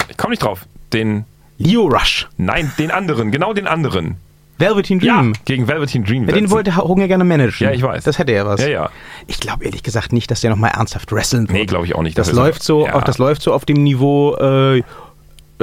[0.08, 0.66] ich komme nicht drauf.
[0.92, 1.24] Den,
[1.58, 4.16] Leo Rush, nein, den anderen, genau den anderen.
[4.58, 5.32] Velveteen Ja, Dream.
[5.44, 6.28] gegen Velveteen Dream.
[6.28, 7.66] Ja, den wollte Hogan ja gerne managen.
[7.66, 8.04] Ja, ich weiß.
[8.04, 8.60] Das hätte er was.
[8.60, 8.90] Ja, ja.
[9.26, 11.52] Ich glaube ehrlich gesagt nicht, dass der nochmal ernsthaft wresteln wird.
[11.58, 12.16] Nee, glaube ich auch nicht.
[12.16, 12.92] Das dass er läuft so, ja.
[12.92, 14.82] auf, das läuft so auf dem Niveau äh,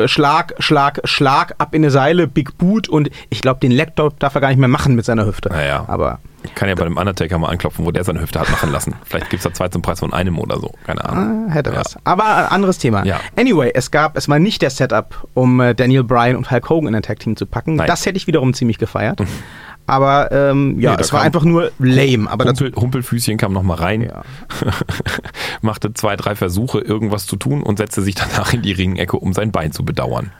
[0.05, 4.35] Schlag, Schlag, Schlag ab in eine Seile, Big Boot und ich glaube, den Laptop darf
[4.35, 5.49] er gar nicht mehr machen mit seiner Hüfte.
[5.49, 5.83] Naja.
[5.87, 8.71] Aber Ich kann ja bei dem Undertaker mal anklopfen, wo der seine Hüfte hat machen
[8.71, 8.95] lassen.
[9.05, 10.73] Vielleicht gibt es da zwei zum Preis von einem oder so.
[10.85, 11.49] Keine Ahnung.
[11.49, 11.77] äh, hätte Ja.
[11.79, 11.97] was.
[12.03, 13.05] Aber ein anderes Thema.
[13.05, 13.19] Ja.
[13.37, 16.87] Anyway, es gab, es war nicht der Setup, um äh, Daniel Bryan und Hulk Hogan
[16.87, 17.75] in ein Tag Team zu packen.
[17.75, 17.87] Nein.
[17.87, 19.19] Das hätte ich wiederum ziemlich gefeiert.
[19.91, 22.31] Aber ähm, ja, Nee, es war einfach nur lame.
[22.31, 24.21] Aber Humpel, Humpelfüßchen kam noch mal rein, Ja.
[25.61, 29.33] machte zwei, drei Versuche, irgendwas zu tun und setzte sich danach in die Ringecke, um
[29.33, 30.31] sein Bein zu bedauern.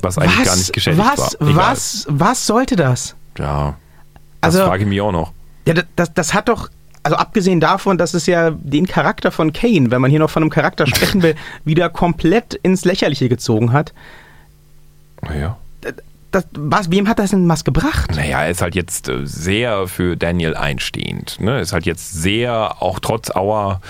[0.00, 1.48] Was eigentlich was, gar nicht geschädigt was, war.
[1.48, 1.56] Egal.
[1.70, 3.14] was, was sollte das?
[3.38, 3.76] Ja,
[4.40, 5.32] das Also- frage ich mich auch noch.
[5.68, 6.68] Ja, das, das, das hat doch,
[7.04, 10.42] also abgesehen davon, dass es ja den Charakter von Kane, wenn man hier noch von
[10.42, 13.92] einem Charakter sprechen will, wieder komplett ins Lächerliche gezogen hat.
[15.22, 15.58] Naja.
[16.30, 18.14] Das, was, wem hat das denn was gebracht?
[18.14, 21.38] Naja, er ist halt jetzt äh, sehr für Daniel einstehend.
[21.40, 21.60] Ne?
[21.60, 23.80] Ist halt jetzt sehr, auch trotz Auer,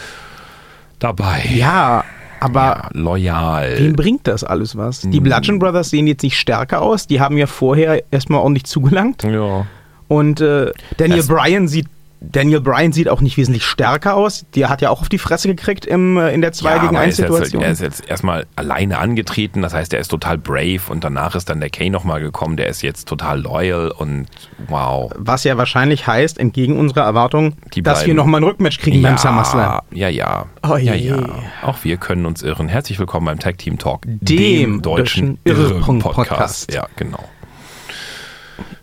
[0.98, 1.44] dabei.
[1.52, 2.04] Ja,
[2.40, 3.78] aber Ja, loyal.
[3.78, 5.02] wem bringt das alles was?
[5.02, 5.10] Hm.
[5.10, 7.06] Die Bludgeon Brothers sehen jetzt nicht stärker aus.
[7.06, 9.22] Die haben ja vorher erstmal ordentlich zugelangt.
[9.24, 9.66] Ja.
[10.08, 11.86] Und äh, Daniel Es- Bryan sieht
[12.22, 14.44] Daniel Bryan sieht auch nicht wesentlich stärker aus.
[14.54, 16.98] Der hat ja auch auf die Fresse gekriegt im, äh, in der 2 gegen aber
[16.98, 17.62] 1 er ist, jetzt, Situation.
[17.62, 21.48] er ist jetzt erstmal alleine angetreten, das heißt, er ist total brave und danach ist
[21.48, 24.26] dann der Kane nochmal gekommen, der ist jetzt total loyal und
[24.68, 25.10] wow.
[25.16, 29.16] Was ja wahrscheinlich heißt, entgegen unserer Erwartung, Die dass wir nochmal ein Rückmatch kriegen beim
[29.16, 29.80] SummerSlam.
[29.90, 30.46] Ja, ja.
[30.62, 31.08] Oh ja, je.
[31.10, 31.26] ja.
[31.62, 32.68] Auch wir können uns irren.
[32.68, 36.14] Herzlich willkommen beim Tag Team Talk, Dem deutschen Irre-Podcast.
[36.14, 36.74] Podcast.
[36.74, 37.24] Ja, genau.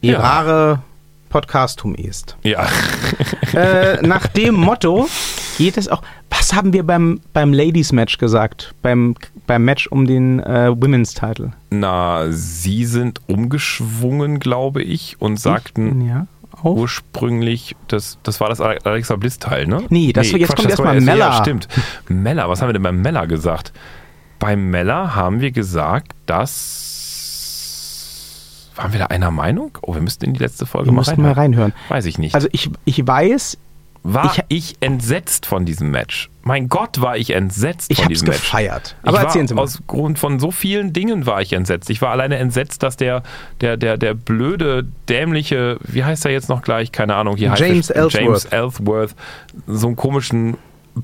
[0.01, 0.83] Die Ja.
[1.41, 2.35] Podcastum ist.
[2.41, 2.67] Ja,
[3.53, 5.07] äh, nach dem Motto
[5.59, 6.01] geht es auch.
[6.31, 8.73] Was haben wir beim, beim Ladies Match gesagt?
[8.81, 9.13] Beim,
[9.45, 11.51] beim Match um den äh, Women's Title?
[11.69, 16.25] na, sie sind umgeschwungen, glaube ich, und sagten Ja.
[16.63, 16.75] Auch.
[16.75, 19.83] ursprünglich, das, das war das Alexa Bliss-Teil, ne?
[19.89, 21.17] Nee, das- jetzt kommt das erst war mal Mella.
[21.27, 21.67] Ja, stimmt.
[22.07, 23.73] Mella, was haben wir denn beim Mella gesagt?
[24.39, 26.95] Beim Mella haben wir gesagt, dass.
[28.77, 29.77] Waren wir da einer Meinung?
[29.81, 31.71] Oh, wir müssten in die letzte Folge Wir mal mussten mal reinhören.
[31.71, 31.89] reinhören.
[31.89, 32.35] Weiß ich nicht.
[32.35, 33.57] Also ich, ich weiß,
[34.03, 36.29] war ich- ich, entsetzt von diesem Match.
[36.43, 38.39] Mein Gott, war ich entsetzt ich von diesem Match.
[38.39, 38.95] gefeiert.
[39.03, 39.63] Ich Aber erzählen Sie mal.
[39.63, 41.89] Aus Grund von so vielen Dingen war ich entsetzt.
[41.89, 43.21] Ich war alleine entsetzt, dass der,
[43.59, 46.93] der, der, der blöde, dämliche, wie heißt er jetzt noch gleich?
[46.93, 47.35] Keine Ahnung.
[47.35, 48.21] Hier James heißt er, Ellsworth.
[48.23, 49.15] James Ellsworth
[49.67, 50.55] so einen komischen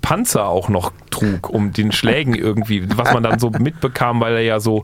[0.02, 4.42] Panzer auch noch trug, um den Schlägen irgendwie, was man dann so mitbekam, weil er
[4.42, 4.84] ja so,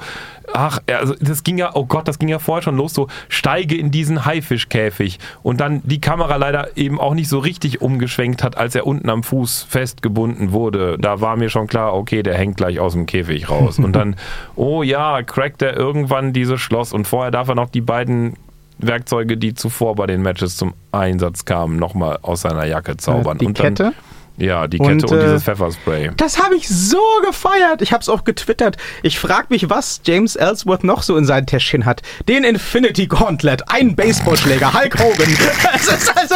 [0.54, 3.76] ach, also das ging ja, oh Gott, das ging ja vorher schon los, so steige
[3.76, 8.58] in diesen Haifischkäfig und dann die Kamera leider eben auch nicht so richtig umgeschwenkt hat,
[8.58, 10.98] als er unten am Fuß festgebunden wurde.
[11.00, 13.80] Da war mir schon klar, okay, der hängt gleich aus dem Käfig raus.
[13.80, 14.16] Und dann,
[14.56, 18.36] oh ja, crackt er irgendwann dieses Schloss und vorher darf er noch die beiden
[18.80, 23.38] Werkzeuge, die zuvor bei den Matches zum Einsatz kamen, nochmal aus seiner Jacke zaubern.
[23.38, 23.94] die und dann, Kette?
[24.40, 26.12] Ja, die Und, Kette und, äh, dieses Pfefferspray.
[26.18, 27.82] Das habe ich so gefeiert.
[27.82, 28.78] Ich habe es auch getwittert.
[29.04, 32.02] Ich frage mich, was James Ellsworth noch so in seinem Täschchen hat.
[32.28, 35.28] Den Infinity Gauntlet, ein Baseballschläger, Hulk Hogan.
[35.74, 36.36] Das ist also...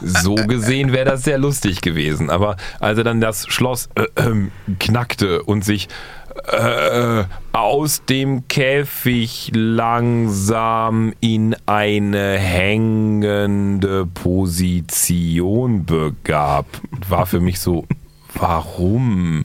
[0.00, 2.30] So gesehen wäre das sehr lustig gewesen.
[2.30, 5.88] Aber als er dann das Schloss äh, ähm, knackte und sich
[6.46, 16.66] äh, aus dem Käfig langsam in eine hängende Position begab,
[17.08, 17.86] war für mich so,
[18.34, 19.44] warum?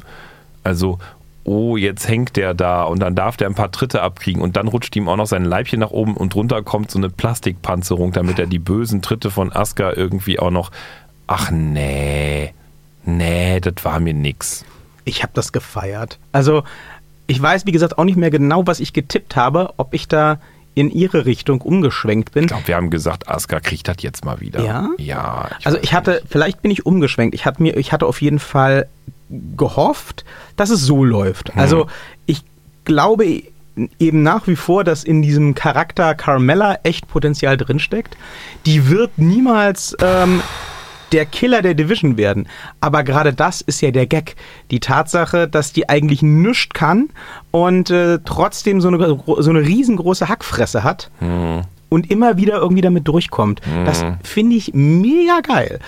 [0.64, 1.00] Also,
[1.44, 4.68] oh, jetzt hängt der da und dann darf der ein paar Tritte abkriegen und dann
[4.68, 8.40] rutscht ihm auch noch sein Leibchen nach oben und drunter kommt so eine Plastikpanzerung, damit
[8.40, 10.72] er die bösen Tritte von Asuka irgendwie auch noch.
[11.28, 12.54] Ach nee,
[13.06, 14.66] nee, das war mir nix.
[15.06, 16.20] Ich habe das gefeiert.
[16.32, 16.64] Also,
[17.28, 20.40] ich weiß, wie gesagt, auch nicht mehr genau, was ich getippt habe, ob ich da
[20.76, 22.46] in ihre Richtung umgeschwenkt bin.
[22.46, 24.64] Ich glaube, wir haben gesagt, Asuka kriegt das jetzt mal wieder.
[24.64, 24.90] Ja?
[24.98, 25.50] Ja.
[25.64, 27.36] Also weiß ich hatte, vielleicht bin ich umgeschwenkt.
[27.36, 28.88] Ich hatte mir, ich hatte auf jeden Fall
[29.30, 31.56] gehofft, dass es so läuft.
[31.56, 31.88] Also
[32.26, 32.44] ich
[32.86, 33.44] glaube
[34.00, 38.18] eben nach wie vor, dass in diesem Charakter Carmella echt Potenzial drinsteckt.
[38.66, 40.42] Die wird niemals ähm,
[41.14, 42.48] der Killer der Division werden.
[42.82, 44.36] Aber gerade das ist ja der Gag.
[44.72, 47.10] Die Tatsache, dass die eigentlich nichts kann
[47.52, 51.10] und äh, trotzdem so eine, so eine riesengroße Hackfresse hat
[51.90, 53.62] und immer wieder irgendwie damit durchkommt.
[53.86, 55.80] Das finde ich mega geil.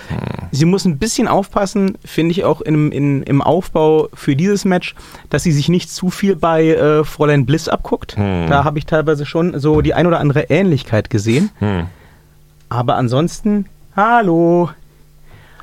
[0.52, 4.94] Sie muss ein bisschen aufpassen, finde ich auch im, in, im Aufbau für dieses Match,
[5.30, 8.16] dass sie sich nicht zu viel bei äh, Fräulein Bliss abguckt.
[8.16, 11.50] Da habe ich teilweise schon so die ein oder andere Ähnlichkeit gesehen.
[11.58, 11.86] Hm.
[12.68, 14.70] Aber ansonsten, hallo.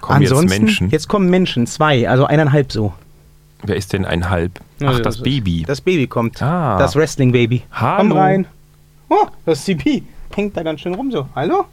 [0.03, 0.89] Kommen jetzt ansonsten, Menschen.
[0.89, 2.93] Jetzt kommen Menschen, zwei, also eineinhalb so.
[3.63, 4.59] Wer ist denn ein Halb?
[4.81, 5.63] Ach, Also das Baby.
[5.65, 6.41] Das Baby kommt.
[6.41, 6.77] Ah.
[6.77, 7.63] Das Wrestling-Baby.
[7.79, 8.45] Komm rein.
[9.09, 10.03] Oh, das CP.
[10.35, 11.29] Hängt da ganz schön rum so.
[11.35, 11.65] Hallo?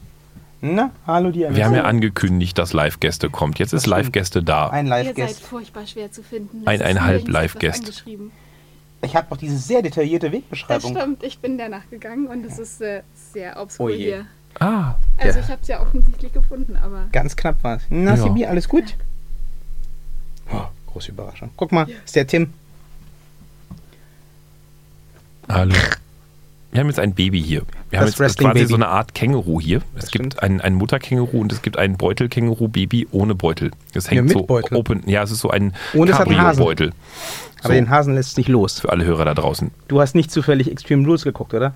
[0.61, 3.59] Na, hallo die Wir haben ja angekündigt, dass Live-Gäste kommt.
[3.59, 3.87] Jetzt ist.
[3.87, 4.69] Live-Gäste da.
[4.69, 6.63] Ein Ihr seid furchtbar schwer zu finden.
[6.67, 7.79] Ein- ist ein nirgends Halb-Live-Guest.
[7.83, 8.31] etwas angeschrieben.
[9.03, 10.95] Ich habe auch diese sehr detaillierte Das Wegbeschreibung.
[10.95, 13.01] stimmt, ich bin danach gegangen und es ist äh,
[13.33, 14.27] sehr obskur Oh hier.
[14.59, 15.45] Ah, Also Ja.
[15.45, 17.83] ich habe es ja offensichtlich gefunden, aber Ganz knapp war es.
[17.91, 18.23] Na, Ja.
[18.23, 18.97] CP, alles gut?
[20.53, 21.51] Oh, große Überraschung.
[21.57, 22.53] Guck mal, ist der Tim.
[25.49, 25.75] hallo.
[26.73, 27.63] Wir haben jetzt ein Baby hier.
[27.91, 28.67] Wir haben Das jetzt quasi Wrestling-Baby.
[28.69, 29.79] so eine Art Känguru hier.
[29.97, 33.73] Es Das gibt ein, ein Mutterkänguru und es gibt ein Beutelkänguru-Baby ohne Beutel.
[33.93, 34.77] Es Ja, hängt mit so Beutel.
[34.79, 35.03] open.
[35.07, 36.59] Ja, es ist so ein Und es hat einen Hasen.
[36.65, 36.93] Cabrio-Beutel.
[37.59, 38.79] Aber So, den Hasen lässt sich los.
[38.79, 39.73] für alle Hörer da draußen.
[39.89, 41.75] Du hast nicht zufällig Extreme Rules geguckt, oder?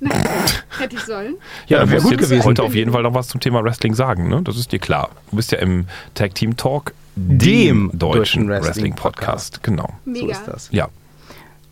[0.78, 1.36] hätte ich sollen.
[1.66, 2.44] Ja, du wär musst gut gewesen.
[2.44, 4.42] heute auf jeden Fall noch was zum Thema Wrestling sagen, ne?
[4.42, 5.10] Das ist dir klar.
[5.30, 9.62] Du bist ja im Tag Team Talk, Dem dem deutschen Wrestling-Podcast.
[9.62, 9.88] genau.
[10.04, 10.26] Mega.
[10.26, 10.68] So ist das.
[10.72, 10.88] Ja.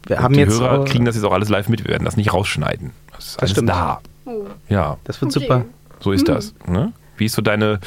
[0.07, 0.59] Wir Und haben die jetzt.
[0.61, 1.85] Hörer kriegen das jetzt auch alles live mit.
[1.85, 2.91] Wir werden das nicht rausschneiden.
[3.15, 3.69] Das ist alles stimmt.
[3.69, 4.01] da.
[4.25, 5.45] Oh, Ja, das wird okay.
[5.47, 5.65] super.
[6.01, 6.17] so Hm.
[6.17, 6.55] ist das.
[6.67, 6.93] Ne?
[7.17, 7.81] Wie ist so deine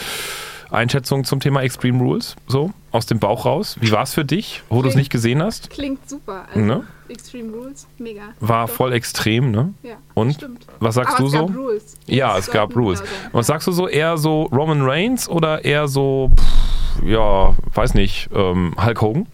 [0.71, 2.35] Einschätzung zum Thema Extreme Rules?
[2.47, 3.77] So aus dem Bauch raus?
[3.79, 5.69] Wie war es für dich, wo du es nicht gesehen hast?
[5.69, 6.45] Klingt super.
[6.47, 6.83] Also, Ne?
[7.09, 8.21] Extreme Rules, mega.
[8.39, 8.73] war Doch.
[8.73, 9.73] voll extrem, ne?
[9.83, 10.33] Ja, Und?
[10.33, 10.65] Stimmt.
[10.79, 11.45] Was sagst Aber du es so?
[11.45, 11.97] Gab Rules.
[12.07, 12.99] Ja, es gab sollten Rules.
[12.99, 13.07] sein.
[13.31, 13.87] Was sagst du so?
[13.87, 19.27] Eher so Roman Reigns oder eher so, pff, ja, weiß nicht, ähm, Hulk Hogan?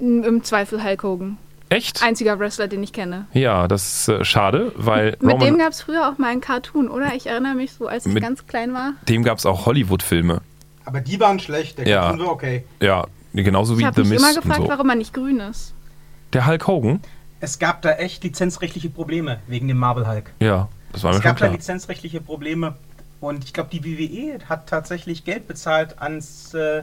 [0.00, 1.38] Im Zweifel Hulk Hogan.
[1.70, 2.02] Echt?
[2.02, 3.26] Einziger Wrestler, den ich kenne.
[3.34, 6.40] Ja, das ist äh, schade, weil Mit Roman, dem gab es früher auch mal einen
[6.40, 7.14] Cartoon, oder?
[7.14, 8.92] Ich erinnere mich so, als ich ganz klein war.
[9.08, 10.40] dem gab es auch Hollywood-Filme.
[10.86, 12.00] Aber die waren schlecht, der Ja.
[12.08, 12.64] Cartoon war okay.
[12.80, 14.68] Ja, genauso wie Ich The habe mich immer gefragt, so.
[14.68, 15.74] warum er nicht grün ist.
[16.32, 17.00] Der Hulk Hogan?
[17.40, 20.32] Es gab da echt lizenzrechtliche Probleme wegen dem Marvel Hulk.
[20.40, 21.52] Ja, das war mir Es schon gab da klar.
[21.56, 22.74] lizenzrechtliche Probleme
[23.20, 26.82] und ich glaube, die WWE hat tatsächlich Geld bezahlt ans, äh,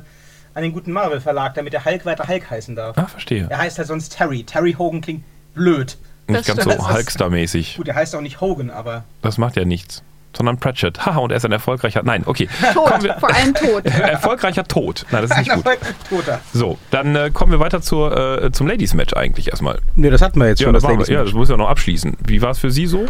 [0.53, 2.97] an den guten Marvel Verlag, damit der Hulk weiter Hulk heißen darf.
[2.97, 3.47] Ah, verstehe.
[3.49, 4.43] Er heißt halt sonst Terry.
[4.43, 5.97] Terry Hogan klingt blöd.
[6.27, 6.87] Nicht das ganz so stimmt.
[6.89, 7.75] Ist- Hulkster-mäßig.
[7.77, 10.01] Gut, er heißt auch nicht Hogan, aber Das macht ja nichts.
[10.35, 11.05] Sondern Pratchett.
[11.05, 12.01] Haha, und er ist ein erfolgreicher.
[12.03, 12.49] Nein, okay.
[12.73, 13.85] Tot, vor allem tot.
[13.85, 15.05] erfolgreicher Tod.
[15.11, 15.65] Nein, das ist nicht ein gut.
[15.65, 16.41] erfolgreicher Toter.
[16.53, 19.79] So, dann äh, kommen wir weiter zur, äh, zum Ladies-Match eigentlich erstmal.
[19.95, 22.17] Ne, das hatten wir jetzt Ja, das, war, ja, das muss ja noch abschließen.
[22.25, 23.05] Wie war es für Sie so?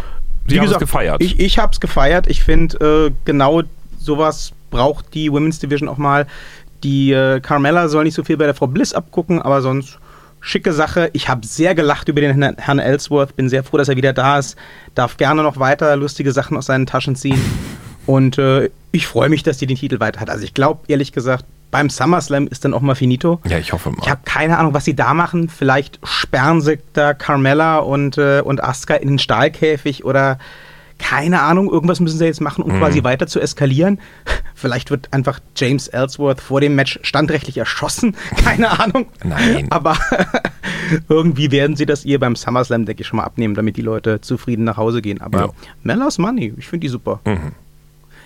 [0.46, 1.22] Sie Wie haben gesagt, es gefeiert.
[1.22, 2.28] Ich, ich habe es gefeiert.
[2.28, 3.62] Ich finde, äh, genau
[3.98, 6.26] sowas braucht die Women's Division auch mal.
[6.84, 9.98] Die äh, Carmella soll nicht so viel bei der Frau Bliss abgucken, aber sonst
[10.46, 11.10] schicke Sache.
[11.12, 13.34] Ich habe sehr gelacht über den Herrn- Ellsworth.
[13.36, 14.56] Bin sehr froh, dass er wieder da ist.
[14.94, 17.40] Darf gerne noch weiter lustige Sachen aus seinen Taschen ziehen.
[18.06, 20.30] Und äh, ich freue mich, dass die den Titel weiter hat.
[20.30, 23.40] Also ich glaube, ehrlich gesagt, beim SummerSlam ist dann auch mal finito.
[23.44, 23.98] ja, ich hoffe mal.
[24.02, 25.48] Ich habe keine Ahnung, was sie da machen.
[25.48, 30.38] Vielleicht sperren sie da Carmella und, äh, und Asuka in den Stahlkäfig oder
[30.98, 33.98] keine Ahnung, irgendwas müssen sie jetzt machen, um quasi weiter zu eskalieren.
[34.54, 38.16] Vielleicht wird einfach James Ellsworth vor dem Match standrechtlich erschossen.
[38.42, 39.06] Keine Ahnung.
[39.22, 39.66] Nein.
[39.70, 39.98] Aber
[41.08, 44.22] irgendwie werden sie das ihr beim SummerSlam, denke ich, schon mal abnehmen, damit die Leute
[44.22, 45.20] zufrieden nach Hause gehen.
[45.20, 45.48] Aber Ja.
[45.82, 47.20] Mellas Money, ich finde die super.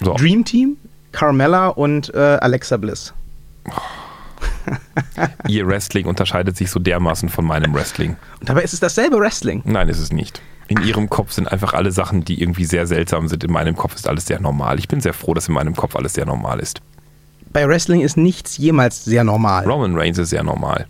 [0.01, 0.15] so.
[0.15, 0.77] Dream Team,
[1.11, 3.13] Carmella und äh, Alexa Bliss.
[5.49, 8.17] Ihr Wrestling unterscheidet sich so dermaßen von meinem Wrestling.
[8.41, 9.63] Und dabei ist es dasselbe Wrestling.
[9.65, 10.41] Nein, ist es nicht.
[10.71, 13.43] In ihrem Kopf sind einfach alle Sachen, die irgendwie sehr seltsam sind.
[13.45, 14.79] In meinem Kopf ist alles sehr normal.
[14.79, 16.81] Ich bin sehr froh, dass in meinem Kopf alles sehr normal ist.
[17.53, 19.65] Bei Wrestling ist nichts jemals sehr normal.
[19.69, 20.87] Roman Reigns ist sehr normal.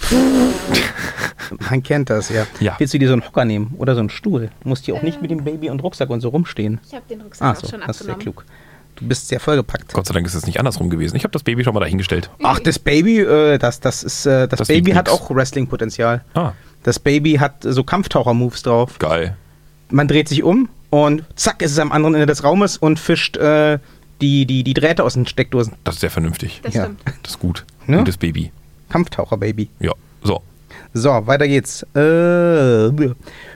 [1.70, 2.46] Man kennt das, ja.
[2.60, 2.74] Ja.
[2.78, 4.50] Willst du dir so einen Hocker nehmen oder so einen Stuhl?
[4.64, 6.80] Musst hier auch nicht mit dem Baby und Rucksack und so rumstehen.
[6.86, 8.36] Ich habe den Rucksack Ah, auch so, schon das ist sehr abgenommen.
[8.36, 8.44] klug.
[8.96, 9.92] Du bist sehr vollgepackt.
[9.92, 11.16] Gott sei Dank ist es nicht andersrum gewesen.
[11.16, 12.30] Ich habe das Baby schon mal dahingestellt.
[12.42, 16.24] Ach, das Baby, äh, das, das ist, äh, das, Das Baby hat auch Wrestling-Potenzial.
[16.34, 18.98] Ah, Das Baby hat so Kampftaucher-Moves drauf.
[18.98, 19.36] geil.
[19.90, 23.36] Man dreht sich um und zack ist es am anderen Ende des Raumes und fischt
[23.36, 23.78] äh,
[24.20, 25.74] die, die, die Drähte aus den Steckdosen.
[25.84, 26.60] Das ist sehr vernünftig.
[26.62, 26.84] Das Ja.
[26.84, 27.00] stimmt.
[27.22, 27.64] Das ist gut.
[27.86, 27.98] Ne?
[27.98, 28.52] Gutes Baby.
[28.90, 29.70] Kampftaucher-Baby.
[29.80, 29.92] Ja.
[30.22, 30.42] So.
[30.94, 31.84] So, weiter geht's.
[31.94, 32.88] Äh,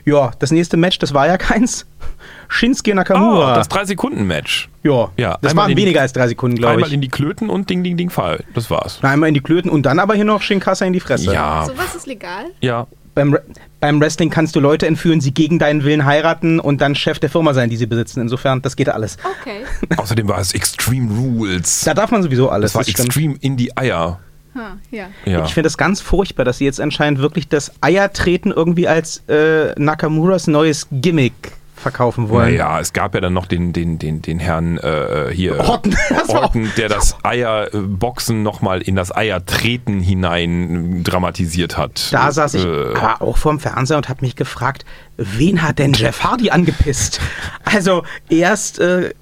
[0.04, 1.86] ja, das nächste Match, das war ja keins.
[2.48, 3.52] Shinsuke Nakamura.
[3.52, 4.68] Oh, das 3-Sekunden-Match.
[4.82, 6.94] ja, Ja, das einmal waren in die- weniger als drei Sekunden, glaube Einmal ich.
[6.94, 8.44] in die Klöten und Ding, Ding, Ding, Fall.
[8.54, 8.98] Das war's.
[9.02, 11.32] Na, einmal in die Klöten und dann aber hier noch Shinkasa in die Fresse.
[11.32, 11.64] Ja.
[11.66, 12.46] Sowas ist legal?
[12.60, 12.86] Ja.
[13.14, 13.42] Beim, Re-
[13.80, 17.28] beim Wrestling kannst du Leute entführen, sie gegen deinen Willen heiraten und dann Chef der
[17.28, 18.20] Firma sein, die sie besitzen.
[18.20, 19.18] Insofern, das geht alles.
[19.40, 19.64] Okay.
[19.98, 21.82] Außerdem war es Extreme Rules.
[21.84, 22.72] Da darf man sowieso alles.
[22.72, 23.08] Das war das stimmt.
[23.08, 24.18] Extreme in die Eier.
[24.54, 25.06] Hm, ja.
[25.24, 25.44] Ja.
[25.44, 29.72] Ich finde es ganz furchtbar, dass sie jetzt anscheinend wirklich das Eiertreten irgendwie als äh,
[29.78, 31.32] Nakamuras neues Gimmick
[31.82, 32.52] verkaufen wollen.
[32.52, 35.94] Naja, es gab ja dann noch den, den, den, den Herrn äh, hier Orton.
[36.08, 42.08] Das war auch- Orton, der das Eierboxen nochmal in das Eiertreten hinein äh, dramatisiert hat.
[42.12, 44.84] Da saß ich Äh, aber auch vorm Fernseher und habe mich gefragt,
[45.16, 47.20] wen hat denn Jeff Hardy angepisst?
[47.64, 49.12] Also erst äh,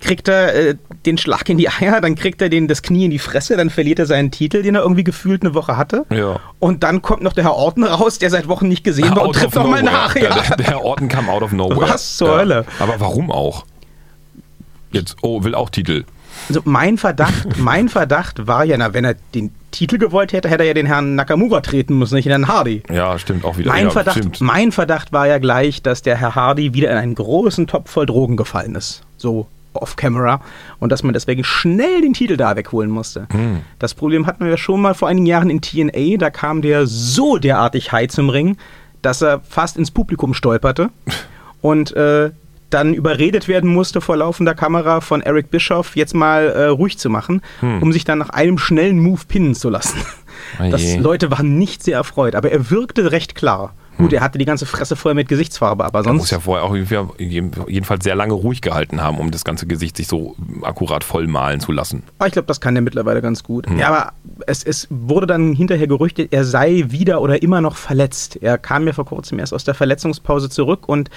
[0.00, 0.74] kriegt er äh,
[1.06, 3.70] den Schlag in die Eier, dann kriegt er den, das Knie in die Fresse, dann
[3.70, 6.06] verliert er seinen Titel, den er irgendwie gefühlt eine Woche hatte.
[6.10, 6.38] Ja.
[6.58, 9.28] Und dann kommt noch der Herr Orton raus, der seit Wochen nicht gesehen war und
[9.28, 10.14] out trifft of nochmal nach.
[10.14, 10.40] Der, Ja.
[10.40, 11.80] der, der Herr Orton kam out of nowhere.
[11.92, 12.64] Was zur Hölle?
[12.78, 13.64] Aber warum auch?
[14.92, 16.04] Jetzt, oh, will auch Titel.
[16.48, 20.62] Also mein Verdacht, mein Verdacht war ja, na, wenn er den Titel gewollt hätte, hätte
[20.62, 22.82] er ja den Herrn Nakamura treten müssen, nicht den Herrn Hardy.
[22.90, 23.70] Ja, stimmt auch wieder.
[23.70, 24.40] Mein, ja, Verdacht, Stimmt.
[24.40, 28.06] mein Verdacht war ja gleich, dass der Herr Hardy wieder in einen großen Topf voll
[28.06, 29.02] Drogen gefallen ist.
[29.18, 29.46] So
[29.82, 30.40] off-camera.
[30.78, 33.26] Und dass man deswegen schnell den Titel da wegholen musste.
[33.32, 33.60] Hm.
[33.78, 36.16] Das Problem hatten wir ja schon mal vor einigen Jahren in TNA.
[36.18, 38.56] Da kam der so derartig high zum Ring,
[39.02, 40.90] dass er fast ins Publikum stolperte.
[41.60, 42.30] Und äh,
[42.70, 47.08] dann überredet werden musste vor laufender Kamera von Eric Bischoff, jetzt mal äh, ruhig zu
[47.10, 47.82] machen, Hm.
[47.82, 49.98] um sich dann nach einem schnellen Move pinnen zu lassen.
[50.58, 50.96] Das.
[50.96, 53.74] Leute waren nicht sehr erfreut, aber er wirkte recht klar.
[53.98, 56.18] Gut, er hatte die ganze Fresse voll mit Gesichtsfarbe, aber Er sonst.
[56.20, 56.74] muss ja vorher auch
[57.18, 61.60] jedenfalls sehr lange ruhig gehalten haben, um das ganze Gesicht sich so akkurat voll malen
[61.60, 62.02] zu lassen.
[62.18, 63.68] Ah, ich glaube, das kann er mittlerweile ganz gut.
[63.68, 63.78] Hm.
[63.78, 64.12] Ja, aber
[64.46, 68.36] es, es wurde dann hinterher gerüchtet, er sei wieder oder immer noch verletzt.
[68.40, 71.10] Er kam ja vor kurzem erst aus der Verletzungspause zurück und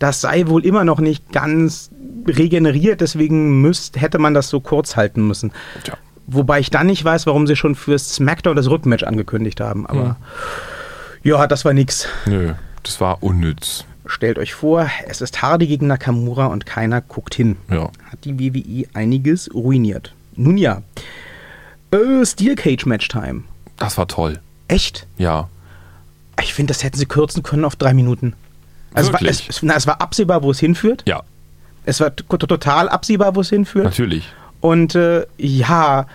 [0.00, 1.90] das sei wohl immer noch nicht ganz
[2.26, 5.52] regeneriert, deswegen müsst, hätte man das so kurz halten müssen.
[5.84, 5.94] Tja.
[6.26, 9.86] Wobei ich dann nicht weiß, warum sie schon fürs SmackDown das Rückmatch angekündigt haben.
[9.86, 10.16] Aber
[11.24, 12.06] Ja, das war nix.
[12.26, 13.84] Nö, das war unnütz.
[14.06, 17.56] Stellt euch vor, es ist Hardy gegen Nakamura und keiner guckt hin.
[17.70, 17.90] Ja.
[18.10, 20.12] Hat die WWE einiges ruiniert.
[20.36, 20.82] Nun ja.
[21.90, 23.44] Äh, Steel Cage Match Time.
[23.78, 24.40] Das war toll.
[24.68, 25.06] Echt?
[25.16, 25.48] Ja.
[26.42, 28.34] Ich finde, das hätten sie kürzen können auf drei Minuten.
[28.92, 29.48] Also es war, Wirklich?
[29.48, 31.02] es, na, es war absehbar, wo es hinführt.
[31.06, 31.22] Ja,
[31.86, 33.84] Es war total absehbar, wo es hinführt.
[33.84, 34.30] natürlich.
[34.60, 36.06] Und äh, ja,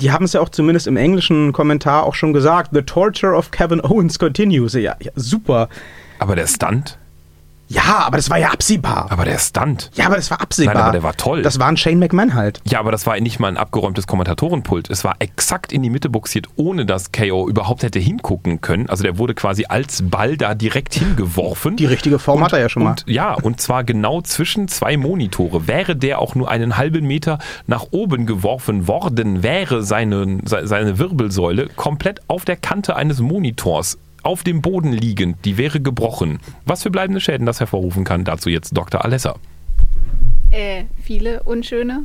[0.00, 2.70] die haben es ja auch zumindest im englischen Kommentar auch schon gesagt.
[2.72, 4.74] The torture of Kevin Owens continues.
[4.74, 5.68] Ja, ja super.
[6.18, 6.98] Aber der Stunt?
[7.72, 9.06] Ja, aber das war ja absehbar.
[9.10, 9.90] Aber der Stunt?
[9.94, 10.74] ja, aber das war absehbar.
[10.74, 11.42] Nein, aber der war toll.
[11.42, 12.60] Das war ein Shane McMahon halt.
[12.64, 14.90] Ja, aber das war nicht mal ein abgeräumtes Kommentatorenpult.
[14.90, 18.88] Es war exakt in die Mitte boxiert, ohne dass KO überhaupt hätte hingucken können.
[18.90, 21.76] Also der wurde quasi als Ball da direkt hingeworfen.
[21.76, 22.90] Die richtige Form und, hat er ja schon mal.
[22.90, 25.68] Und, ja, und zwar genau zwischen zwei Monitore.
[25.68, 30.98] Wäre der auch nur einen halben Meter nach oben geworfen worden, wäre seine, se- seine
[30.98, 35.44] Wirbelsäule komplett auf der Kante eines Monitors auf dem Boden liegend.
[35.44, 36.40] Die wäre gebrochen.
[36.64, 39.04] Was für bleibende Schäden das hervorrufen kann, dazu jetzt Dr.
[39.04, 39.36] Alessa.
[40.50, 42.04] Äh, viele unschöne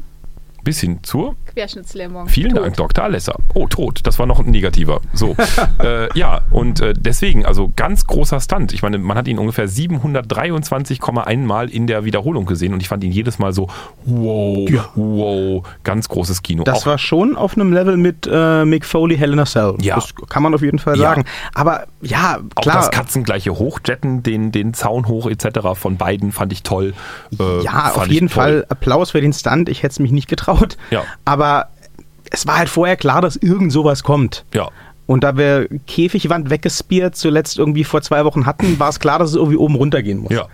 [0.66, 2.28] Bis hin zur Querschnittslähmung.
[2.28, 2.64] Vielen Tot.
[2.66, 3.04] Dank, Dr.
[3.06, 3.36] Alessa.
[3.54, 4.02] Oh, tot.
[4.04, 5.00] Das war noch ein negativer.
[5.14, 5.36] So.
[5.82, 8.74] äh, ja, und äh, deswegen, also ganz großer Stunt.
[8.74, 13.04] Ich meine, man hat ihn ungefähr 723,1 Mal in der Wiederholung gesehen und ich fand
[13.04, 13.68] ihn jedes Mal so,
[14.06, 14.90] wow, Ja.
[14.96, 16.64] wow, ganz großes Kino.
[16.64, 19.76] Das Auch, war schon auf einem Level mit äh, Mick Foley, Hell in a Cell.
[19.82, 19.96] Ja.
[19.96, 21.10] Das kann man auf jeden Fall Ja.
[21.10, 21.26] sagen.
[21.54, 22.78] Aber ja, auch klar.
[22.78, 25.60] das katzengleiche Hochjetten, den, den Zaun hoch etc.
[25.76, 26.94] von beiden fand ich toll.
[27.40, 28.36] Äh, Ja, auf jeden toll.
[28.36, 29.70] Fall Applaus für den Stunt.
[29.70, 30.55] Ich hätte es mich nicht getraut.
[30.92, 31.04] Ja.
[31.26, 31.70] Aber
[32.32, 34.46] es war halt vorher klar, dass irgend sowas kommt.
[34.54, 34.70] Ja.
[35.08, 39.30] Und da wir Käfigwand weggespiert zuletzt irgendwie vor zwei Wochen hatten, war es klar, dass
[39.30, 40.32] es irgendwie oben runtergehen muss.
[40.32, 40.48] Ja.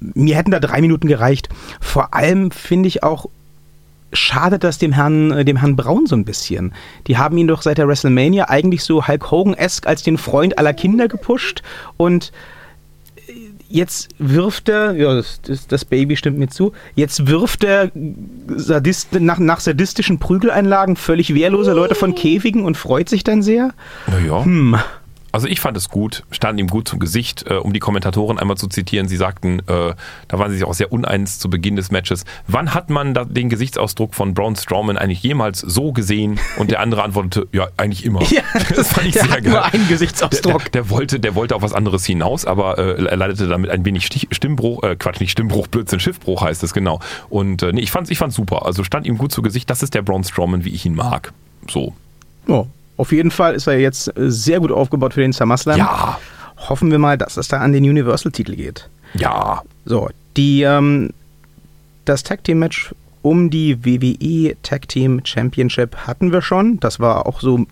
[0.00, 1.48] Mir hätten da drei Minuten gereicht.
[1.80, 3.26] Vor allem finde ich auch,
[4.12, 6.74] schadet das dem Herrn, äh, dem Herrn Braun so ein bisschen.
[7.06, 10.74] Die haben ihn doch seit der WrestleMania eigentlich so Hulk Hogan-esque als den Freund aller
[10.74, 11.62] Kinder gepusht
[11.96, 12.32] und
[13.72, 17.90] jetzt wirft er, ja, das, das, das Baby stimmt mir zu, jetzt wirft er
[18.48, 23.72] Sadist, nach, nach sadistischen Prügeleinlagen völlig wehrlose Leute von Käfigen und freut sich dann sehr.
[24.06, 24.44] Naja.
[24.44, 24.76] Hm.
[25.32, 27.46] Also ich fand es gut, stand ihm gut zum Gesicht.
[27.50, 29.94] Äh, um die Kommentatoren einmal zu zitieren, sie sagten, äh,
[30.28, 32.24] da waren sie sich auch sehr uneins zu Beginn des Matches.
[32.46, 36.38] Wann hat man da den Gesichtsausdruck von Braun Strowman eigentlich jemals so gesehen?
[36.58, 38.20] Und der andere antwortete, ja, eigentlich immer.
[38.30, 38.42] Ja,
[38.74, 39.52] das fand ich der sehr hat geil.
[39.52, 40.70] nur einen Der, Gesichtsausdruck.
[40.70, 43.84] der, der, wollte, der wollte auf was anderes hinaus, aber äh, er leitete damit ein
[43.84, 47.00] wenig Stich, Stimmbruch, äh, Quatsch, nicht Stimmbruch, Blödsinn, Schiffbruch heißt es, genau.
[47.30, 48.66] Und äh, nee, ich fand's, ich fand's super.
[48.66, 49.68] Also stand ihm gut zu Gesicht.
[49.70, 51.32] Das ist der Braun Strowman, wie ich ihn mag.
[51.68, 51.94] So.
[52.46, 52.64] Ja,
[52.96, 55.78] auf jeden Fall ist er jetzt äh, sehr gut aufgebaut für den SummerSlam.
[55.78, 56.18] Ja,
[56.68, 58.88] Hoffen wir mal, dass es da an den Universal-Titel geht.
[59.14, 59.62] ja.
[59.84, 61.10] So, die, ähm,
[62.04, 66.78] das Tag Team Match um die WWE Tag Team Championship hatten wir schon.
[66.78, 67.66] Das war auch so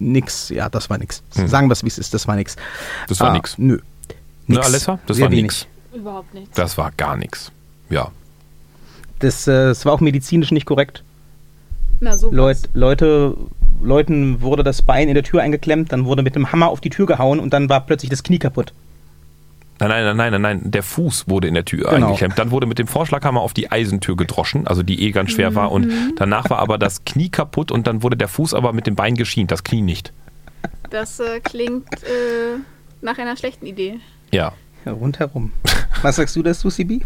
[0.00, 0.48] nix.
[0.48, 1.22] Ja, das war nix.
[1.30, 2.12] Sagen wir es, wie es ist.
[2.12, 2.56] Das war nix.
[2.56, 2.62] Hm.
[3.08, 3.56] Das war Ah, nix.
[3.58, 3.78] Nö.
[4.48, 4.98] Ne, Alessa?
[5.06, 5.42] Das Sehr war wenig.
[5.44, 5.66] nix.
[5.94, 6.56] Überhaupt nichts.
[6.56, 7.52] Das war gar nichts.
[7.88, 8.10] Ja.
[9.20, 11.02] Das, äh, das war auch medizinisch nicht korrekt.
[12.00, 13.36] Na, so Leut, Leute,
[13.84, 16.90] Leuten wurde das Bein in der Tür eingeklemmt, dann wurde mit dem Hammer auf die
[16.90, 18.72] Tür gehauen und dann war plötzlich das Knie kaputt.
[19.80, 20.70] Nein, nein, nein, nein, nein, nein.
[20.70, 22.06] Der Fuß wurde in der Tür Genau.
[22.06, 22.38] eingeklemmt.
[22.38, 25.72] Dann wurde mit dem Vorschlaghammer auf die Eisentür gedroschen, also die eh ganz schwer war.
[25.72, 28.94] Und danach war aber das Knie kaputt und dann wurde der Fuß aber mit dem
[28.94, 30.12] Bein geschient, das Knie nicht.
[30.90, 32.58] Das äh, klingt äh,
[33.02, 33.98] nach einer schlechten Idee.
[34.30, 34.52] Ja.
[34.84, 35.50] Ja, rundherum.
[36.02, 37.00] Was sagst du dazu, CB?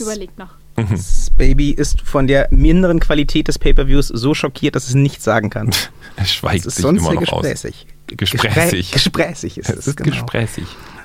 [0.00, 0.54] Überlegt noch.
[0.76, 5.50] Das Baby ist von der minderen Qualität des Pay-Per-Views so schockiert, dass es nichts sagen
[5.50, 5.70] kann.
[6.16, 7.42] Es schweigt sich sonst immer sehr noch aus.
[7.42, 7.86] gesprächig.
[8.08, 8.90] Gesprächig.
[8.90, 9.86] Gespräch- Gesprächig ist Es es.
[9.88, 10.10] ist genau.
[10.10, 10.64] gesprächig.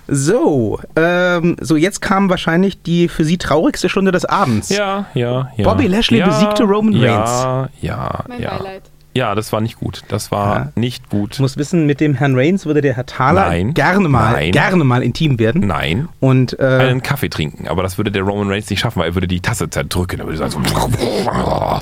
[0.10, 4.70] So, ähm, so jetzt kam wahrscheinlich die für Sie traurigste Stunde des Abends.
[4.70, 5.64] Ja, ja, ja.
[5.66, 8.58] Bobby Lashley ja, besiegte Roman Ja, ja, Mein ja.
[8.58, 8.84] Beileid.
[9.18, 10.04] Ja, das war nicht gut.
[10.10, 10.72] Das war Ja.
[10.76, 11.34] nicht gut.
[11.34, 13.74] Ich muss wissen, mit dem Herrn Reigns würde der Herr Thaler Nein.
[13.74, 14.52] gerne mal, Nein.
[14.52, 15.66] gerne mal intim werden.
[15.66, 16.08] Nein.
[16.20, 17.68] Und äh, einen Kaffee trinken.
[17.68, 20.20] Aber das würde der Roman Reigns nicht schaffen, weil er würde die Tasse zerdrücken.
[20.20, 20.60] Er würde sagen so,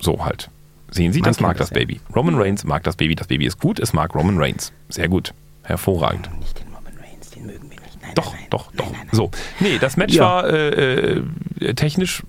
[0.00, 0.48] so halt.
[0.92, 1.84] Sehen Sie, Man das mag das das ja.
[1.84, 2.00] Baby.
[2.14, 3.14] Roman Reigns mag das Baby.
[3.14, 4.72] Das Baby ist gut, es mag Roman Reigns.
[4.88, 5.32] Sehr gut.
[5.62, 6.28] Hervorragend.
[6.40, 8.02] nicht den Roman Reigns, den mögen wir nicht.
[8.02, 8.46] Nein, Doch, nein, nein.
[8.50, 8.90] doch, doch.
[8.92, 9.08] Nein.
[9.12, 9.30] So.
[9.60, 10.24] Nee, das Match Ja.
[10.24, 11.18] war äh,
[11.60, 12.22] äh, technisch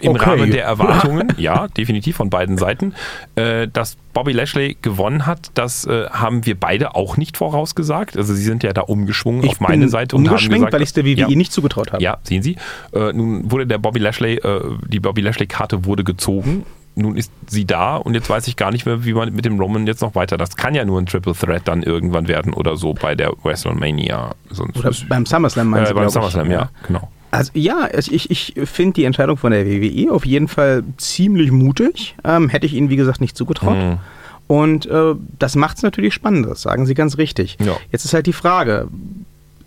[0.00, 0.30] im Okay.
[0.30, 2.94] Rahmen der Erwartungen, ja, definitiv von beiden Seiten.
[3.34, 8.16] Äh, dass Bobby Lashley gewonnen hat, das äh, haben wir beide auch nicht vorausgesagt.
[8.16, 10.88] Also sie sind ja da umgeschwungen Ich auf meine Seite und haben gesagt, weil ich
[10.88, 12.02] es der WWE ja, nicht zugetraut habe.
[12.02, 12.56] Ja, sehen Sie.
[12.92, 16.64] Äh, nun wurde der Bobby Lashley, äh, die Bobby Lashley-Karte wurde gezogen.
[16.98, 19.60] Nun ist sie da und jetzt weiß ich gar nicht mehr, wie man mit dem
[19.60, 20.38] Roman jetzt noch weiter.
[20.38, 24.34] Das kann ja nur ein Triple Threat dann irgendwann werden oder so bei der WrestleMania.
[24.48, 26.32] Sonst Oder beim SummerSlam meinen äh, Sie, beim glaub ich.
[26.32, 27.10] SummerSlam, ja, genau.
[27.36, 31.52] Also ja, also ich, ich finde die Entscheidung von der WWE auf jeden Fall ziemlich
[31.52, 32.16] mutig.
[32.24, 33.76] Ähm, hätte ich ihnen, wie gesagt, nicht zugetraut.
[33.76, 33.98] Mhm.
[34.46, 37.58] Und äh, das macht es natürlich spannend, das sagen Sie ganz richtig.
[37.64, 37.76] Ja.
[37.90, 38.88] Jetzt ist halt die Frage,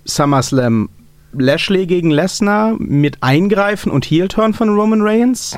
[0.06, 0.90] SummerSlam,
[1.34, 5.58] Lashley gegen Lesnar mit Eingreifen und Heel-Turn von Roman Reigns?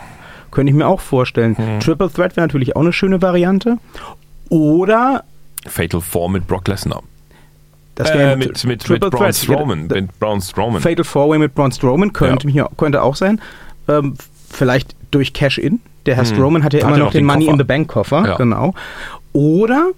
[0.49, 1.55] Könnte ich mir auch vorstellen.
[1.55, 1.79] Hm.
[1.79, 3.77] Triple Threat wäre natürlich auch eine schöne Variante.
[4.49, 5.23] Oder
[5.65, 7.03] Fatal Four mit Brock Lesnar.
[7.95, 9.33] Das Äh, mit, mit, Triple mit Braun.
[9.33, 9.87] Strowman.
[9.87, 10.81] Mit Braun Strowman.
[10.81, 12.63] Fatal Four-Way mit Braun Strowman könnte, Ja.
[12.63, 13.41] mich, könnte auch sein.
[13.87, 14.15] Ähm,
[14.49, 15.79] vielleicht durch Cash-In.
[16.05, 16.33] Der Herr Hm.
[16.35, 18.25] Strowman hat ja Hat immer noch noch den den Money in the Bank Koffer.
[18.25, 18.35] Ja.
[18.37, 18.73] Genau.
[19.33, 19.91] Oder,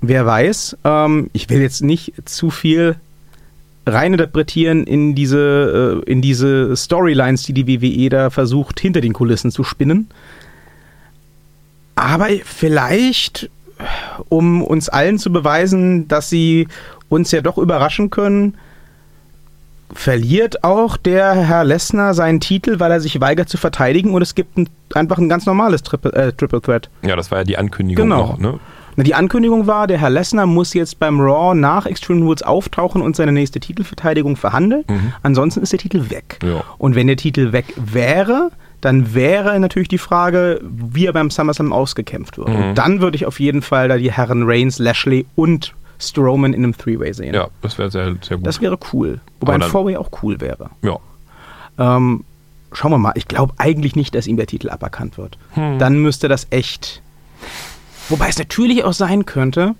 [0.00, 2.96] wer weiß, ähm, ich will jetzt nicht zu viel
[3.86, 9.50] reininterpretieren in diese, äh, in diese Storylines, die die WWE da versucht, hinter den Kulissen
[9.50, 10.08] zu spinnen.
[11.94, 13.50] Aber vielleicht,
[14.28, 16.66] um uns allen zu beweisen, dass sie
[17.08, 18.54] uns ja doch überraschen können,
[19.92, 24.34] verliert auch der Herr Lesnar seinen Titel, weil er sich weigert zu verteidigen und es
[24.34, 26.88] gibt ein, einfach ein ganz normales Triple, äh, Triple Threat.
[27.02, 28.26] Ja, das war ja die Ankündigung Genau.
[28.26, 28.38] noch.
[28.38, 28.58] Ne?
[28.96, 33.02] Na, die Ankündigung war, der Herr Lesnar muss jetzt beim Raw nach Extreme Rules auftauchen
[33.02, 34.84] und seine nächste Titelverteidigung verhandeln.
[35.22, 36.38] Ansonsten ist der Titel weg.
[36.44, 36.62] Ja.
[36.78, 38.50] Und wenn der Titel weg wäre,
[38.80, 42.48] dann wäre natürlich die Frage, wie er beim SummerSlam ausgekämpft wird.
[42.48, 45.74] Und dann würde ich auf jeden Fall da die Herren Reigns, Lashley und
[46.08, 47.34] Strowman in einem Three-Way sehen.
[47.34, 48.46] Ja, das wäre sehr, sehr gut.
[48.46, 49.20] Das wäre cool.
[49.40, 50.70] Wobei Aber ein Four-Way auch cool wäre.
[50.82, 50.98] ja.
[51.76, 52.24] Ähm,
[52.72, 53.12] schauen wir mal.
[53.16, 55.38] Ich glaube eigentlich nicht, dass ihm der Titel aberkannt wird.
[55.56, 57.02] Dann müsste das echt.
[58.08, 59.74] Wobei es natürlich auch sein könnte,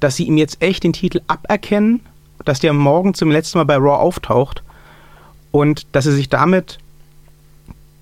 [0.00, 2.00] dass sie ihm jetzt echt den Titel aberkennen,
[2.44, 4.62] dass der morgen zum letzten Mal bei Raw auftaucht
[5.50, 6.78] und dass sie sich damit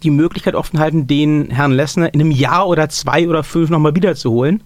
[0.03, 3.95] die Möglichkeit offen halten, den Herrn Lesnar in einem Jahr oder zwei oder fünf nochmal
[3.95, 4.62] wiederzuholen,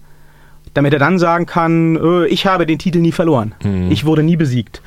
[0.73, 3.53] damit er dann sagen kann, äh, ich habe den Titel nie verloren.
[3.89, 4.81] Ich wurde nie besiegt.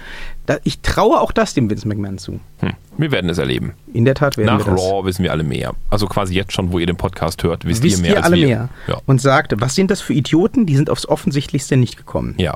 [0.65, 2.41] Ich traue auch das dem Vince McMahon zu.
[2.61, 2.73] Hm.
[2.99, 3.73] Wir werden es erleben.
[3.93, 4.83] In der Tat werden Nach wir das.
[4.83, 5.73] Raw wissen wir alle mehr.
[5.89, 8.37] Also quasi jetzt schon, wo ihr den Podcast hört, wisst, Wisst ihr mehr ihr alle
[8.37, 8.47] wir.
[8.47, 8.69] mehr?
[8.89, 9.01] Ja.
[9.07, 10.67] Und sagt, was sind das für Idioten?
[10.67, 12.35] Die sind aufs Offensichtlichste nicht gekommen.
[12.39, 12.55] ja.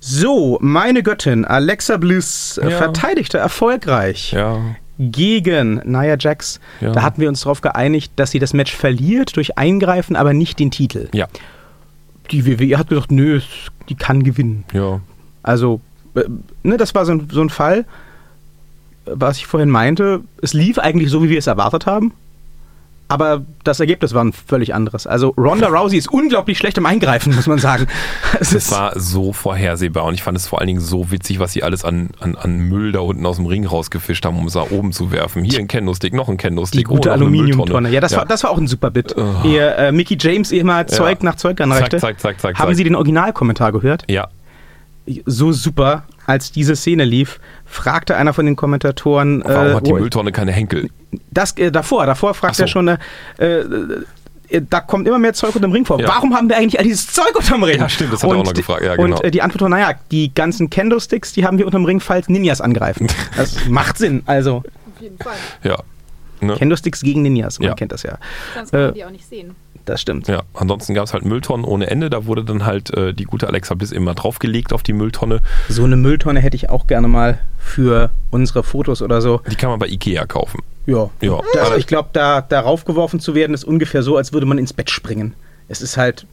[0.00, 2.76] So, meine Göttin Alexa Bliss äh, Ja.
[2.76, 4.58] verteidigte erfolgreich Ja.
[4.98, 6.60] gegen Nia Jax.
[6.82, 6.92] Ja.
[6.92, 10.58] Da hatten wir uns darauf geeinigt, dass sie das Match verliert durch Eingreifen, aber nicht
[10.58, 11.08] den Titel.
[11.14, 11.26] Ja.
[12.30, 13.40] Die WWE hat gesagt, nö,
[13.88, 14.64] die kann gewinnen.
[14.72, 15.00] Ja.
[15.42, 15.80] Also,
[16.14, 16.24] äh,
[16.62, 17.80] ne, das war so ein, so ein Fall,
[19.06, 20.22] äh, was ich vorhin meinte.
[20.40, 22.12] Es lief eigentlich so, wie wir es erwartet haben.
[23.06, 25.06] Aber das Ergebnis war ein völlig anderes.
[25.06, 27.86] Also Ronda Rousey ist unglaublich schlecht im Eingreifen, muss man sagen.
[28.40, 31.52] Es ist, war so vorhersehbar und ich fand es vor allen Dingen so witzig, was
[31.52, 34.54] sie alles an, an, an Müll da unten aus dem Ring rausgefischt haben, um es
[34.54, 35.44] da oben zu werfen.
[35.44, 37.90] Hier ein Kendo-Stick, noch ein die gute oh, Aluminiumtonne.
[37.90, 39.14] Ja, das, War, das war auch ein super Bit.
[39.44, 41.98] Ihr, äh, Mickey James immer Zeug nach Zeug anreichte.
[41.98, 42.74] Zack, zack, zack, zack, Haben.
[42.74, 44.02] Sie den Originalkommentar gehört?
[44.08, 44.28] Ja,
[45.26, 49.42] So super, als diese Szene lief, fragte einer von den Kommentatoren.
[49.44, 50.88] warum äh, hat die Mülltonne keine Henkel?
[51.30, 52.62] Das äh, davor, davor fragt so.
[52.62, 52.98] er schon, äh,
[53.38, 56.00] äh, da kommt immer mehr Zeug unterm Ring vor.
[56.00, 56.08] Ja.
[56.08, 57.78] Warum haben wir eigentlich all dieses Zeug unterm Ring?
[57.80, 58.82] Ja, stimmt, das hat er auch noch gefragt.
[58.82, 59.16] Ja, genau.
[59.16, 62.28] Und äh, die Antwort war, naja, die ganzen Kendo-Sticks, die haben wir unterm Ring, falls
[62.28, 63.08] Ninjas angreifen.
[63.36, 64.22] Das macht Sinn.
[64.26, 64.56] Also,
[64.94, 65.34] Auf jeden Fall.
[65.62, 65.78] Ja.
[66.40, 66.54] Ne?
[66.56, 67.74] Kendo-Sticks gegen Ninjas, man Ja.
[67.74, 68.18] kennt das ja.
[68.54, 69.54] Sonst kann man Äh, die auch nicht sehen.
[69.86, 70.28] Das stimmt.
[70.28, 72.08] Ja, ansonsten gab es halt Mülltonnen ohne Ende.
[72.08, 75.40] Da wurde dann halt äh, die gute Alexa Bliss immer draufgelegt auf die Mülltonne.
[75.68, 79.42] So eine Mülltonne hätte ich auch gerne mal für unsere Fotos oder so.
[79.50, 80.60] Die kann man bei Ikea kaufen.
[80.86, 81.10] Ja.
[81.20, 81.40] Ja.
[81.52, 84.56] Das, Aber- ich glaube, da darauf geworfen zu werden, ist ungefähr so, als würde man
[84.58, 85.34] ins Bett springen.
[85.68, 86.26] Es ist halt,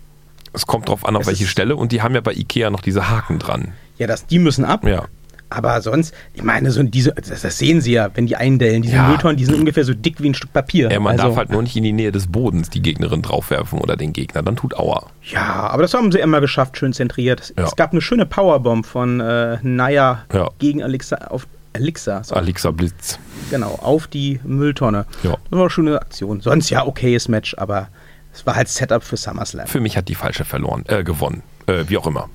[0.54, 1.76] Es kommt drauf an, auf welche Stelle.
[1.76, 3.74] Und die haben ja bei Ikea noch diese Haken dran.
[3.98, 4.86] ja, das, die müssen ab.
[4.86, 5.06] Ja.
[5.54, 8.82] Aber sonst, ich meine, so diese, das, das sehen Sie ja, wenn die eindellen.
[8.82, 9.08] Diese Ja.
[9.10, 10.90] Mülltonnen, die sind ungefähr so dick wie ein Stück Papier.
[10.90, 13.78] ja man also, darf halt nur nicht in die Nähe des Bodens die Gegnerin draufwerfen
[13.80, 14.44] oder den Gegner.
[14.44, 15.08] Dann tut Aua.
[15.24, 17.42] Ja, aber das haben sie immer geschafft, schön zentriert.
[17.42, 17.66] Es, Ja.
[17.66, 20.50] es gab eine schöne Powerbomb von äh, Naya Ja.
[20.60, 23.20] gegen Alexa auf Alexa, so, Alexa Blitz.
[23.50, 25.06] genau, auf die Mülltonne.
[25.24, 25.32] Ja.
[25.32, 26.40] Das war eine schöne Aktion.
[26.42, 27.90] Sonst ja, okayes Match, aber
[28.34, 29.68] es war halt Setup für SummerSlam.
[29.68, 31.44] Für mich hat die falsche verloren, äh, gewonnen.
[31.68, 32.30] Äh, wie auch immer.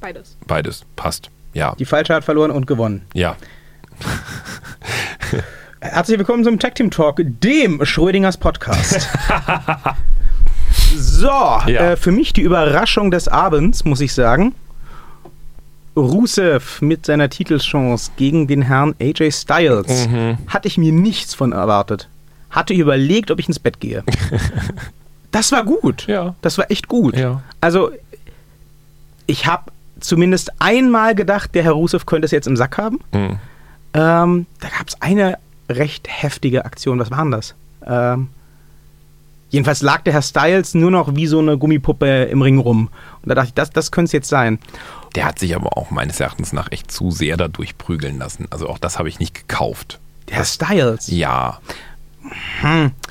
[0.00, 0.36] Beides.
[0.46, 0.84] Beides.
[0.96, 1.30] Passt.
[1.58, 1.74] Ja.
[1.76, 3.02] Die Falsche hat verloren und gewonnen.
[3.14, 3.36] Ja.
[5.80, 9.08] Herzlich willkommen zum Tag Team Talk, dem Schrödingers Podcast.
[10.96, 14.54] so, äh, für mich die Überraschung des Abends, muss ich sagen.
[15.96, 20.06] Rusev mit seiner Titelchance gegen den Herrn AJ Styles.
[20.06, 20.38] Mhm.
[20.46, 22.08] Hatte ich mir nichts von erwartet.
[22.50, 24.04] Hatte überlegt, ob ich ins Bett gehe.
[25.32, 26.06] das war gut.
[26.06, 26.36] Ja.
[26.40, 27.16] Das war echt gut.
[27.16, 27.42] Ja.
[27.60, 27.90] Also,
[29.26, 33.00] ich habe zumindest einmal gedacht, der Herr Rusev könnte es jetzt im Sack haben.
[33.12, 33.38] Mhm.
[33.94, 35.38] Ähm, da gab es eine
[35.68, 36.98] recht heftige Aktion.
[36.98, 37.54] Was war denn das?
[37.86, 38.28] Ähm,
[39.50, 42.88] jedenfalls lag der Herr Styles nur noch wie so eine Gummipuppe im Ring rum.
[43.22, 44.58] Und da dachte ich, das, das könnte es jetzt sein.
[45.14, 48.46] Der hat sich aber auch meines Erachtens nach echt zu sehr dadurch prügeln lassen.
[48.50, 49.98] Also auch das habe ich nicht gekauft.
[50.28, 51.08] Der Herr Styles.
[51.08, 51.60] Ja.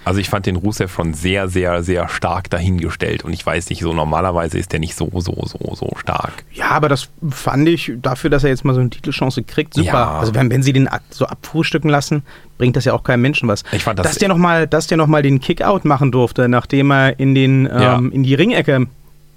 [0.05, 3.82] Also ich fand den Rusev schon sehr, sehr, sehr stark dahingestellt und ich weiß nicht,
[3.82, 6.43] so normalerweise ist der nicht so, so, so, so stark.
[6.53, 9.88] Ja, aber das fand ich dafür, dass er jetzt mal so eine Titelchance kriegt, super.
[9.88, 10.20] Ja.
[10.20, 12.24] Also wenn, wenn sie den so abfrühstücken lassen,
[12.57, 13.63] bringt das ja auch keinem Menschen was.
[13.72, 16.91] Ich fand das- dass der nochmal, dass der noch mal den Kickout machen durfte, nachdem
[16.91, 17.97] er in den Ja.
[17.97, 18.88] ähm, in die Ringecke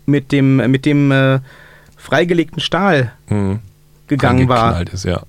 [0.07, 1.41] mit dem mit dem äh,
[1.97, 3.59] freigelegten Stahl Hm.
[4.07, 4.81] gegangen war.
[4.83, 5.23] Ist, ja.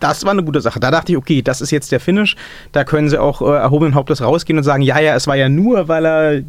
[0.00, 0.80] Das war eine gute Sache.
[0.80, 2.36] Da dachte ich, okay, das ist jetzt der Finish.
[2.72, 5.48] Da können sie auch äh, erhobenen Hauptes rausgehen und sagen, ja, ja, es war ja
[5.48, 6.42] nur, weil er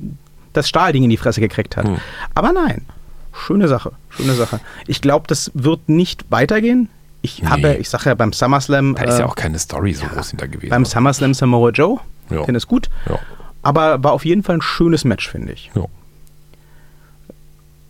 [0.54, 1.86] das Stahlding in die Fresse gekriegt hat.
[1.88, 1.98] Hm.
[2.34, 2.86] Aber nein,
[3.34, 4.60] schöne Sache, schöne Sache.
[4.88, 6.90] Ich glaube, das wird nicht weitergehen.
[7.22, 7.48] Ich Nee.
[7.50, 10.32] habe, ich sage ja beim SummerSlam, Da ist ja äh, auch keine Story so groß
[10.32, 10.72] hinter gewesen.
[10.72, 12.00] beim SummerSlam Samoa Joe,
[12.32, 12.44] Ja.
[12.46, 12.90] finde es gut.
[13.08, 13.20] ja.
[13.64, 15.70] Aber war auf jeden Fall ein schönes Match, finde ich.
[15.76, 15.86] Ja.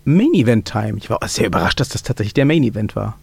[0.03, 0.97] Main Event Time.
[0.97, 3.18] Ich war sehr überrascht, dass das tatsächlich der Main Event war.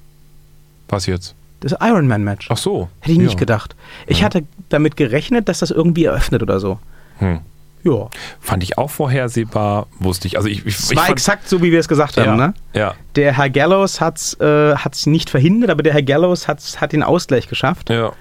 [0.89, 1.35] Was jetzt?
[1.61, 2.49] Das Iron Man Match.
[2.51, 2.89] Ach so.
[3.01, 3.39] Hätte ich nicht ja.
[3.39, 3.75] gedacht.
[4.07, 6.79] Ich hatte damit gerechnet, dass das irgendwie eröffnet oder so.
[7.19, 7.41] Hm.
[7.85, 8.09] Ja.
[8.41, 10.37] Fand ich auch vorhersehbar, wusste ich.
[10.37, 12.37] Also ich, ich, Es war exakt so, wie wir es gesagt ja, haben.
[12.37, 12.55] Ne?
[12.75, 16.81] ja, Der Herr Gallows hat es äh, hat's nicht verhindert, aber der Herr Gallows hat's,
[16.81, 17.91] hat den Ausgleich geschafft.
[17.91, 18.13] ja.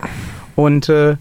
[0.55, 1.17] Und äh,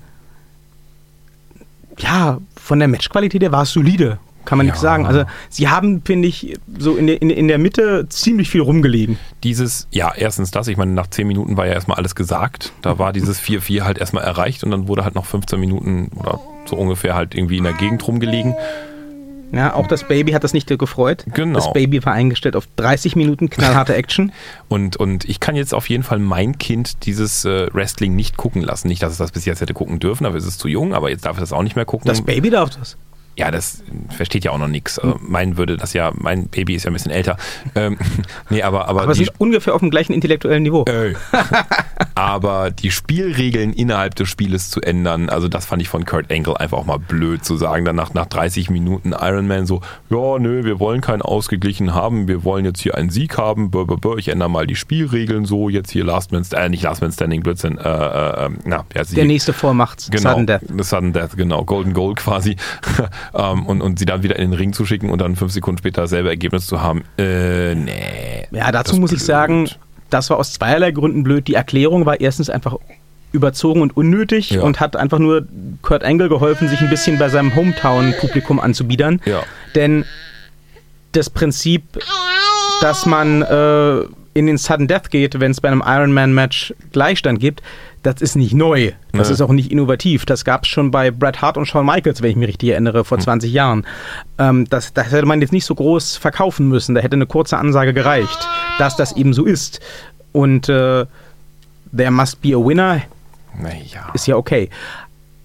[1.98, 4.72] ja, von der Matchqualität her war es solide, kann man Ja.
[4.72, 5.04] nichts sagen.
[5.06, 9.18] Also sie haben, finde ich, so in der, in, in der Mitte ziemlich viel rumgelegen.
[9.44, 12.72] Dieses, ja, erstens das, ich meine, nach 10 Minuten war ja erstmal alles gesagt.
[12.80, 16.40] Da war dieses 4-4 halt erstmal erreicht und dann wurde halt noch 15 Minuten oder
[16.64, 18.54] so ungefähr halt irgendwie in der Gegend rumgelegen.
[19.52, 21.24] Ja, auch das Baby hat das nicht gefreut.
[21.32, 21.54] Genau.
[21.58, 24.32] Das Baby war eingestellt auf 30 Minuten knallharte Action.
[24.68, 28.62] Und, und ich kann jetzt auf jeden Fall mein Kind dieses äh, Wrestling nicht gucken
[28.62, 28.88] lassen.
[28.88, 31.24] Nicht, dass es das bis jetzt hätte gucken dürfen, ist es zu jung, aber jetzt
[31.24, 32.08] darf es das auch nicht mehr gucken.
[32.08, 32.96] Das Baby darf das.
[33.36, 33.82] Ja, das
[34.16, 34.98] versteht ja auch noch nichts.
[34.98, 37.36] Also mein würde das ja, mein Baby ist ja ein bisschen älter.
[37.74, 37.98] Ähm,
[38.50, 40.84] nee, aber, aber, Aber sie ist ungefähr auf dem gleichen intellektuellen Niveau.
[40.88, 41.14] Ey.
[42.16, 46.58] aber die Spielregeln innerhalb des Spieles zu ändern, also das fand ich von Kurt Angle
[46.58, 47.84] einfach auch mal blöd zu sagen.
[47.84, 52.42] Danach nach 30 Minuten Iron Man so, ja, nö, wir wollen keinen ausgeglichen haben, wir
[52.42, 55.68] wollen jetzt hier einen Sieg haben, bö, bö, bö, ich ändere mal die Spielregeln so,
[55.68, 59.10] jetzt hier Last Man, äh, nicht Last Man Standing, Blödsinn, äh, äh, äh, na, heißt
[59.10, 59.16] sie?
[59.16, 60.62] Der nächste Vormacht, Genau, Sudden Death.
[60.84, 61.64] Sudden Death, genau.
[61.64, 62.56] Golden Goal quasi.
[63.34, 65.78] ähm, und, und sie dann wieder in den Ring zu schicken und dann fünf Sekunden
[65.78, 67.04] später dasselbe Ergebnis zu haben.
[67.18, 68.46] Äh, nee.
[68.52, 69.26] Ja, dazu muss ich blöd.
[69.26, 69.68] sagen,
[70.10, 71.48] das war aus zweierlei Gründen blöd.
[71.48, 72.76] Die Erklärung war erstens einfach
[73.32, 74.62] überzogen und unnötig Ja.
[74.62, 75.46] und hat einfach nur
[75.82, 79.20] Kurt Angle geholfen, sich ein bisschen bei seinem Hometown-Publikum anzubiedern.
[79.24, 79.42] Ja.
[79.74, 80.04] Denn
[81.12, 81.82] das Prinzip,
[82.80, 84.00] dass man äh,
[84.34, 87.62] in den Sudden Death geht, wenn es bei einem Ironman-Match Gleichstand gibt,
[88.06, 88.92] das ist nicht neu.
[89.12, 89.34] Das Nee.
[89.34, 90.24] ist auch nicht innovativ.
[90.26, 93.04] Das gab es schon bei Bret Hart und Shawn Michaels, wenn ich mich richtig erinnere,
[93.04, 93.84] vor 20 Jahren.
[94.38, 96.94] Ähm, das, das hätte man jetzt nicht so groß verkaufen müssen.
[96.94, 98.48] Da hätte eine kurze Ansage gereicht,
[98.78, 99.80] dass das eben so ist.
[100.32, 101.06] Und äh,
[101.96, 103.02] there must be a winner
[103.60, 104.10] Naja.
[104.14, 104.70] ist ja okay.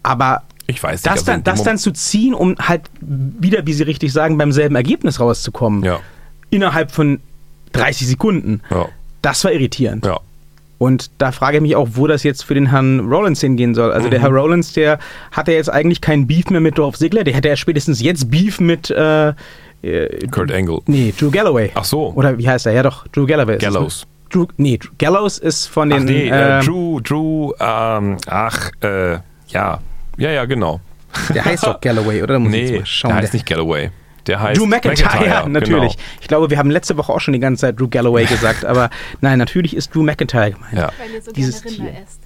[0.03, 1.05] Aber Ich weiß nicht.
[1.05, 4.51] das, also dann, das dann zu ziehen, um halt wieder, wie Sie richtig sagen, beim
[4.51, 5.99] selben Ergebnis rauszukommen, Ja,
[6.49, 7.19] innerhalb von
[7.73, 8.87] 30 Sekunden, ja,
[9.21, 10.05] das war irritierend.
[10.05, 10.19] ja.
[10.81, 13.91] Und da frage ich mich auch, wo das jetzt für den Herrn Rollins hingehen soll.
[13.91, 14.23] Also der Mhm.
[14.23, 14.97] Herr Rollins, der
[15.31, 18.31] hat ja jetzt eigentlich keinen Beef mehr mit Dolph Ziggler, der hätte ja spätestens jetzt
[18.31, 19.29] Beef mit äh,
[19.83, 20.79] äh, Kurt Angle.
[20.87, 21.69] Nee, Drew Galloway.
[21.75, 22.11] Ach so.
[22.15, 22.73] Oder wie heißt er?
[22.73, 23.53] Ja doch, Drew Galloway.
[23.53, 23.57] ne?
[23.59, 24.07] Gallows.
[24.31, 26.05] Drew, nee, Gallows ist von Ach den...
[26.05, 29.11] nee, äh, ähm, Drew, Drew, ähm, ach, äh,
[29.49, 29.79] ja.
[30.17, 30.79] Ja, ja, genau.
[31.35, 32.33] Der heißt doch Galloway, oder?
[32.33, 33.09] Da muss ich jetzt Nee, mal schauen.
[33.09, 33.91] der heißt nicht Galloway.
[34.27, 35.93] Der heißt Drew McIntyre, natürlich.
[35.97, 36.03] Genau.
[36.21, 38.89] Ich glaube, wir haben letzte Woche auch schon die ganze Zeit Drew Galloway gesagt, aber
[39.21, 40.73] nein, natürlich ist Drew McIntyre gemeint.
[40.73, 40.91] Ja.
[40.99, 42.03] Weil ihr so Dieses gerne Rinder Tier.
[42.03, 42.19] esst.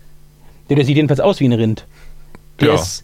[0.70, 1.86] Der, der sieht jedenfalls aus wie ein Rind.
[2.60, 2.74] Der Ja.
[2.76, 3.04] ist,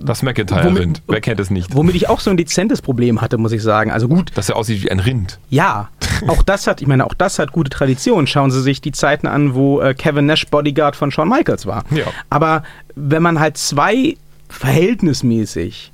[0.00, 1.02] Das McIntyre-Rind.
[1.06, 1.74] Wer kennt es nicht?
[1.76, 3.90] womit ich auch so ein dezentes Problem hatte, muss ich sagen.
[3.90, 5.38] Also gut, Dass er aussieht wie ein Rind.
[5.50, 5.88] ja,
[6.28, 8.26] auch das hat, ich meine, auch das hat gute Tradition.
[8.26, 11.84] Schauen Sie sich die Zeiten an, wo äh, Kevin Nash Bodyguard von Shawn Michaels war.
[11.90, 12.04] Ja.
[12.30, 12.62] Aber
[12.94, 14.16] wenn man halt zwei
[14.48, 15.92] verhältnismäßig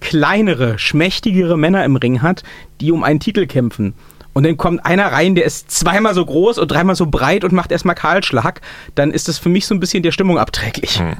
[0.00, 2.42] kleinere, schmächtigere Männer im Ring hat,
[2.80, 3.94] die um einen Titel kämpfen.
[4.32, 7.52] Und dann kommt einer rein, der ist zweimal so groß und dreimal so breit und
[7.52, 8.60] macht erstmal Kahlschlag,
[8.94, 11.00] dann ist das für mich so ein bisschen der Stimmung abträglich.
[11.00, 11.16] Hm.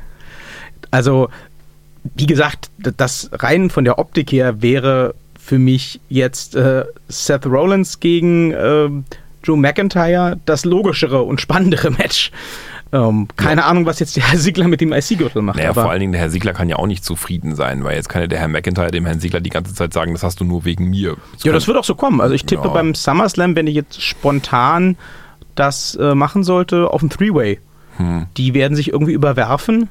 [0.91, 1.29] Also,
[2.14, 8.01] wie gesagt, das rein von der Optik her wäre für mich jetzt äh, Seth Rollins
[8.01, 8.89] gegen äh,
[9.43, 12.31] Drew McIntyre das logischere und spannendere Match.
[12.91, 15.59] Ähm, keine Ahnung, was jetzt der Herr Sigler mit dem IC-Gürtel macht.
[15.59, 18.09] Naja, vor allen Dingen, der Herr Siegler kann ja auch nicht zufrieden sein, weil jetzt
[18.09, 20.45] kann ja der Herr McIntyre dem Herrn Siegler die ganze Zeit sagen, das hast du
[20.45, 21.16] nur wegen mir.
[21.45, 22.20] ja, das wird auch so kommen.
[22.22, 22.72] Also ich tippe Ja.
[22.72, 24.97] beim SummerSlam, wenn ich jetzt spontan
[25.55, 27.59] das äh, machen sollte, auf ein Three-Way.
[27.99, 28.26] Hm.
[28.36, 29.91] Die werden sich irgendwie überwerfen,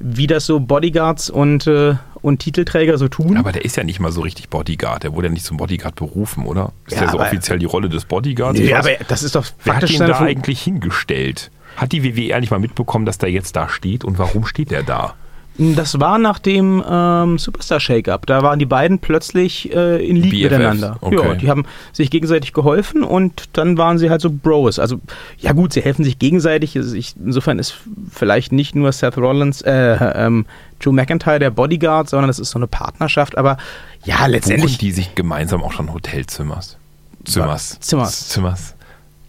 [0.00, 3.36] wie das so Bodyguards und, äh, und Titelträger so tun.
[3.36, 5.04] Aber der ist ja nicht mal so richtig Bodyguard.
[5.04, 6.72] Der wurde ja nicht zum Bodyguard berufen, oder?
[6.86, 8.58] Ist Ja, der so offiziell die Rolle des Bodyguards?
[8.58, 11.50] Weiß- aber das ist doch Wer hat ihn da eigentlich hingestellt?
[11.76, 14.82] Hat die WWE eigentlich mal mitbekommen, dass der jetzt da steht und warum steht der
[14.82, 15.14] da?
[15.58, 18.24] Das war nach dem ähm, Superstar Shake-Up.
[18.24, 20.96] Da waren die beiden plötzlich äh, in League BFFs, miteinander.
[21.02, 21.28] okay.
[21.28, 24.78] Ja, die haben sich gegenseitig geholfen und dann waren sie halt so Bros.
[24.78, 24.98] Also,
[25.38, 26.74] ja gut, sie helfen sich gegenseitig.
[26.76, 27.74] Also ich, insofern ist
[28.10, 30.46] vielleicht nicht nur Seth Rollins, äh, ähm,
[30.80, 33.36] Drew McIntyre der Bodyguard, sondern es ist so eine Partnerschaft.
[33.36, 33.58] Aber
[34.04, 34.78] ja, Buchen letztendlich.
[34.78, 36.78] die sich gemeinsam auch schon Hotelzimmers?
[37.24, 37.78] Zimmers.
[37.80, 38.28] Zimmers.
[38.30, 38.74] Zimmers.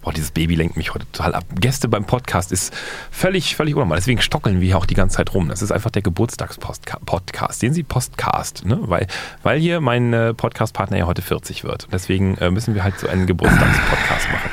[0.04, 1.45] Boah, dieses Baby lenkt mich heute total ab.
[1.56, 2.74] Gäste beim Podcast ist
[3.10, 3.97] völlig, völlig unnormal.
[3.97, 5.47] Deswegen stockeln wir hier auch die ganze Zeit rum.
[5.49, 7.60] Das ist einfach der Geburtstagspodcast.
[7.60, 8.80] Sehen Sie Postcast, ne?
[8.82, 9.08] Weil,
[9.43, 11.88] weil hier mein äh, Podcast-Partner ja heute 40 wird.
[11.91, 14.49] Deswegen äh, müssen wir halt so einen Geburtstagspodcast machen.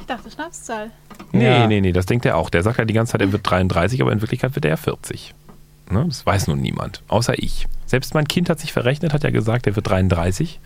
[0.00, 0.90] Ich dachte Schnapszahl.
[1.32, 1.66] Nee, Ja.
[1.66, 2.48] nee, nee, das denkt er auch.
[2.50, 4.76] Der sagt ja die ganze Zeit, er wird 33, aber in Wirklichkeit wird er ja
[4.76, 5.34] 40.
[5.90, 6.04] Ne?
[6.08, 7.66] Das weiß nun niemand, außer ich.
[7.86, 10.60] Selbst mein Kind hat sich verrechnet, hat ja gesagt, er wird 33.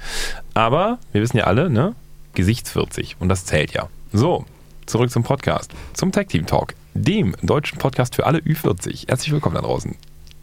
[0.55, 1.95] Aber wir wissen ja alle, ne?
[2.37, 3.16] Gesichtsvierzig.
[3.18, 3.89] Und das zählt ja.
[4.12, 4.45] So,
[4.84, 5.72] zurück zum Podcast.
[5.95, 6.74] Zum Tag Team Talk.
[6.95, 9.09] Dem deutschen Podcast für alle Ü40.
[9.09, 9.97] Herzlich willkommen da draußen.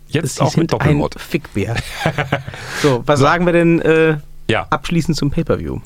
[0.08, 1.16] Jetzt Sie auch mit ein Doppelmod.
[1.20, 1.76] Fickbär.
[2.82, 4.18] so, was sagen wir denn äh,
[4.50, 5.80] Ja, abschließend zum Pay-Per-View?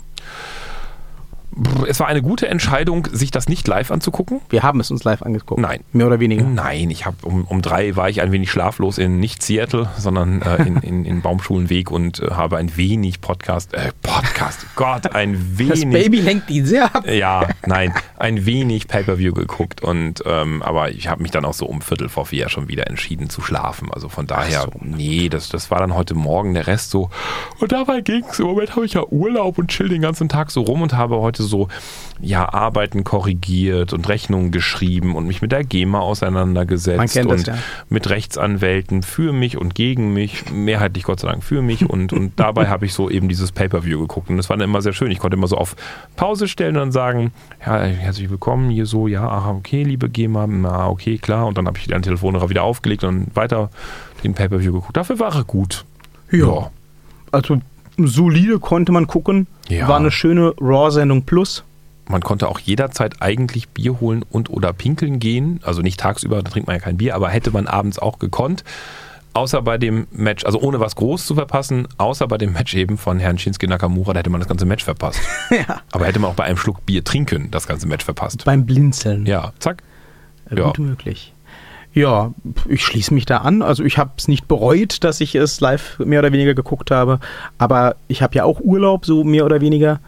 [1.87, 4.41] Es war eine gute Entscheidung, sich das nicht live anzugucken.
[4.49, 5.59] Wir haben es uns live angeguckt.
[5.59, 5.81] Nein.
[5.91, 6.43] Mehr oder weniger.
[6.43, 10.41] Nein, ich habe um, um drei war ich ein wenig schlaflos in nicht Seattle, sondern
[10.41, 15.57] äh, in, in, in Baumschulenweg und äh, habe ein wenig Podcast, äh, Podcast, Gott, ein
[15.57, 15.81] wenig.
[15.81, 17.07] Das Baby lenkt die sehr ab.
[17.09, 21.65] Ja, nein, ein wenig Pay-per-View geguckt und ähm, aber ich habe mich dann auch so
[21.65, 23.89] um Viertel vor vier schon wieder entschieden zu schlafen.
[23.91, 24.71] Also von daher, so.
[24.81, 27.09] nee, das, das war dann heute Morgen der Rest so.
[27.59, 28.39] Und dabei ging's.
[28.39, 31.17] Im Moment habe ich ja Urlaub und chill den ganzen Tag so rum und habe
[31.17, 31.46] heute so
[32.19, 37.39] ja Arbeiten korrigiert und Rechnungen geschrieben und mich mit der GEMA auseinandergesetzt Man kennt das,
[37.41, 37.57] und ja.
[37.89, 42.33] mit Rechtsanwälten für mich und gegen mich, mehrheitlich Gott sei Dank für mich und, und
[42.37, 45.11] dabei habe ich so eben dieses Pay-Per-View geguckt und das war dann immer sehr schön.
[45.11, 45.75] Ich konnte immer so auf
[46.15, 47.31] Pause stellen und dann sagen,
[47.65, 51.67] ja, herzlich willkommen, hier so, ja, aha, okay, liebe GEMA, na, okay, klar und dann
[51.67, 53.69] habe ich den Telefonhörer wieder aufgelegt und weiter
[54.23, 54.97] den Pay-Per-View geguckt.
[54.97, 55.85] Dafür war er gut.
[56.31, 56.71] Ja.
[57.31, 57.59] Also
[57.97, 59.47] solide konnte man gucken.
[59.69, 59.87] Ja.
[59.87, 61.63] War eine schöne Raw-Sendung plus.
[62.09, 65.59] Man konnte auch jederzeit eigentlich Bier holen und oder pinkeln gehen.
[65.63, 68.63] Also nicht tagsüber, da trinkt man ja kein Bier, aber hätte man abends auch gekonnt.
[69.33, 72.97] Außer bei dem Match, also ohne was groß zu verpassen, außer bei dem Match eben
[72.97, 75.19] von Herrn Shinsuke Nakamura, da hätte man das ganze Match verpasst.
[75.51, 75.81] ja.
[75.91, 78.45] Aber hätte man auch bei einem Schluck Bier trinken das ganze Match verpasst.
[78.45, 79.25] Beim Blinzeln.
[79.25, 79.83] Ja, zack.
[80.49, 80.65] Äh, ja.
[80.67, 81.33] Gut möglich.
[81.97, 82.31] Ja,
[82.67, 83.61] ich schließe mich da an.
[83.61, 87.19] Also ich habe es nicht bereut, dass ich es live mehr oder weniger geguckt habe.
[87.57, 89.99] Aber ich habe ja auch Urlaub, so mehr oder weniger.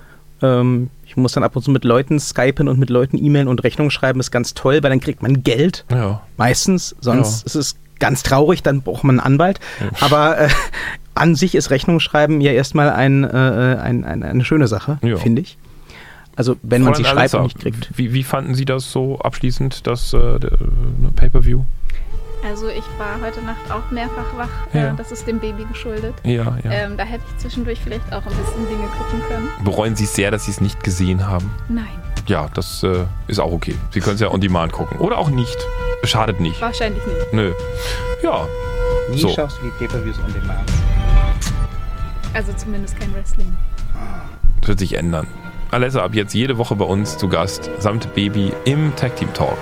[0.42, 3.64] Ähm, ich muss dann ab und zu mit Leuten skypen und mit Leuten E-Mailen und
[3.64, 4.20] Rechnungen schreiben.
[4.20, 5.86] Ist ganz toll, weil dann kriegt man Geld.
[5.92, 6.22] Ja.
[6.38, 6.96] Meistens.
[7.02, 7.46] Sonst Ja.
[7.48, 9.60] ist es ganz traurig, dann braucht man einen Anwalt.
[10.00, 10.50] Aber äh,
[11.16, 15.42] an sich ist Rechnung schreiben ja erstmal ein, äh, ein, ein, eine schöne Sache, finde
[15.42, 15.58] ich.
[16.40, 17.98] Also wenn man sie schreibt und nicht kriegt.
[17.98, 20.40] Wie, wie fanden Sie das so abschließend, das äh, äh,
[21.18, 21.64] Pay-Per-View?
[22.48, 24.48] Also ich war heute Nacht auch mehrfach wach.
[24.74, 24.94] Ja.
[24.94, 26.14] Äh, das ist dem Baby geschuldet.
[26.24, 26.72] Ja, ja.
[26.72, 29.50] Ähm, da hätte ich zwischendurch vielleicht auch ein bisschen Dinge gucken können.
[29.66, 31.52] Bereuen Sie es sehr, dass Sie es nicht gesehen haben?
[31.68, 31.90] Nein,
[32.28, 33.76] Ja, das äh, ist auch okay.
[33.92, 34.98] Sie können es ja on demand gucken.
[35.00, 35.58] Oder auch nicht.
[36.06, 36.62] Schadet nicht.
[36.62, 37.34] wahrscheinlich nicht.
[37.34, 37.52] Nö.
[38.24, 38.48] Ja.
[39.12, 39.28] Nie So.
[39.28, 40.72] schaust du die Pay-Per-Views on demand.
[42.34, 43.58] Also zumindest kein Wrestling.
[44.62, 45.28] Das wird sich ändern.
[45.72, 49.58] Alessa ab jetzt jede Woche bei uns zu Gast, samt Baby im Tag Team Talk,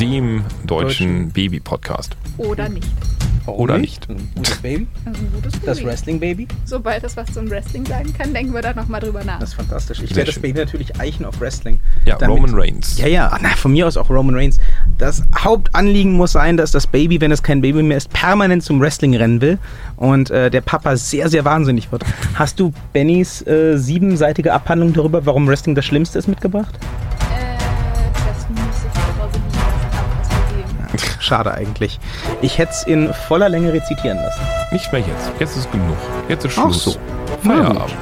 [0.00, 1.32] dem deutschen Deutschen.
[1.32, 2.16] Baby-Podcast.
[2.38, 3.13] Oder nicht.
[3.46, 4.08] Oder nicht.
[4.08, 4.86] Ein gutes Baby.
[5.04, 5.88] Also ein gutes Das Baby.
[5.90, 6.48] Wrestling-Baby.
[6.64, 9.38] Sobald das was zum Wrestling sagen kann, denken wir da nochmal drüber nach.
[9.38, 10.00] Das ist fantastisch.
[10.02, 10.40] Ich werde das.
[10.40, 11.78] Baby natürlich eichen auf Wrestling.
[12.04, 12.98] Ja, Damit- Roman Reigns.
[12.98, 14.58] Ja, ja, na, von mir aus auch Roman Reigns.
[14.98, 18.80] Das Hauptanliegen muss sein, dass das Baby, wenn es kein Baby mehr ist, permanent zum
[18.80, 19.58] Wrestling rennen will
[19.96, 22.04] und äh, der Papa sehr, sehr wahnsinnig wird.
[22.34, 26.74] Hast du Bennys äh, siebenseitige Abhandlung darüber, warum Wrestling das Schlimmste ist, mitgebracht?
[31.24, 31.98] Schade eigentlich.
[32.42, 34.40] Ich hätte es in voller Länge rezitieren lassen.
[34.72, 35.32] Nicht mehr jetzt.
[35.38, 35.96] Jetzt ist genug.
[36.28, 36.84] Jetzt ist Ach Schluss.
[36.84, 36.96] so.
[37.42, 37.94] Feierabend.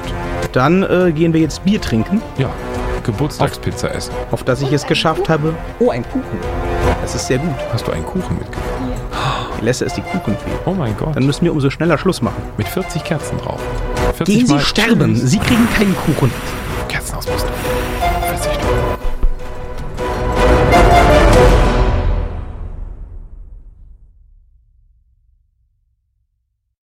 [0.51, 2.49] Dann äh, gehen wir jetzt Bier trinken, Ja.
[3.03, 4.13] Geburtstagspizza essen.
[4.31, 5.53] auf das ich es geschafft habe.
[5.79, 6.23] Oh, ein Kuchen.
[7.01, 7.53] Das ist sehr gut.
[7.73, 8.63] Hast du einen Kuchen mitgebracht?
[9.61, 10.49] Lesse ist die Kuchenfee.
[10.65, 11.15] Oh mein Gott.
[11.15, 12.41] Dann müssen wir umso schneller Schluss machen.
[12.57, 13.59] Mit 40 Kerzen drauf.
[14.17, 15.15] 40 Gehen Sie Mal sterben.
[15.15, 16.31] Sie kriegen keinen Kuchen.
[16.87, 17.31] Kerzen aus du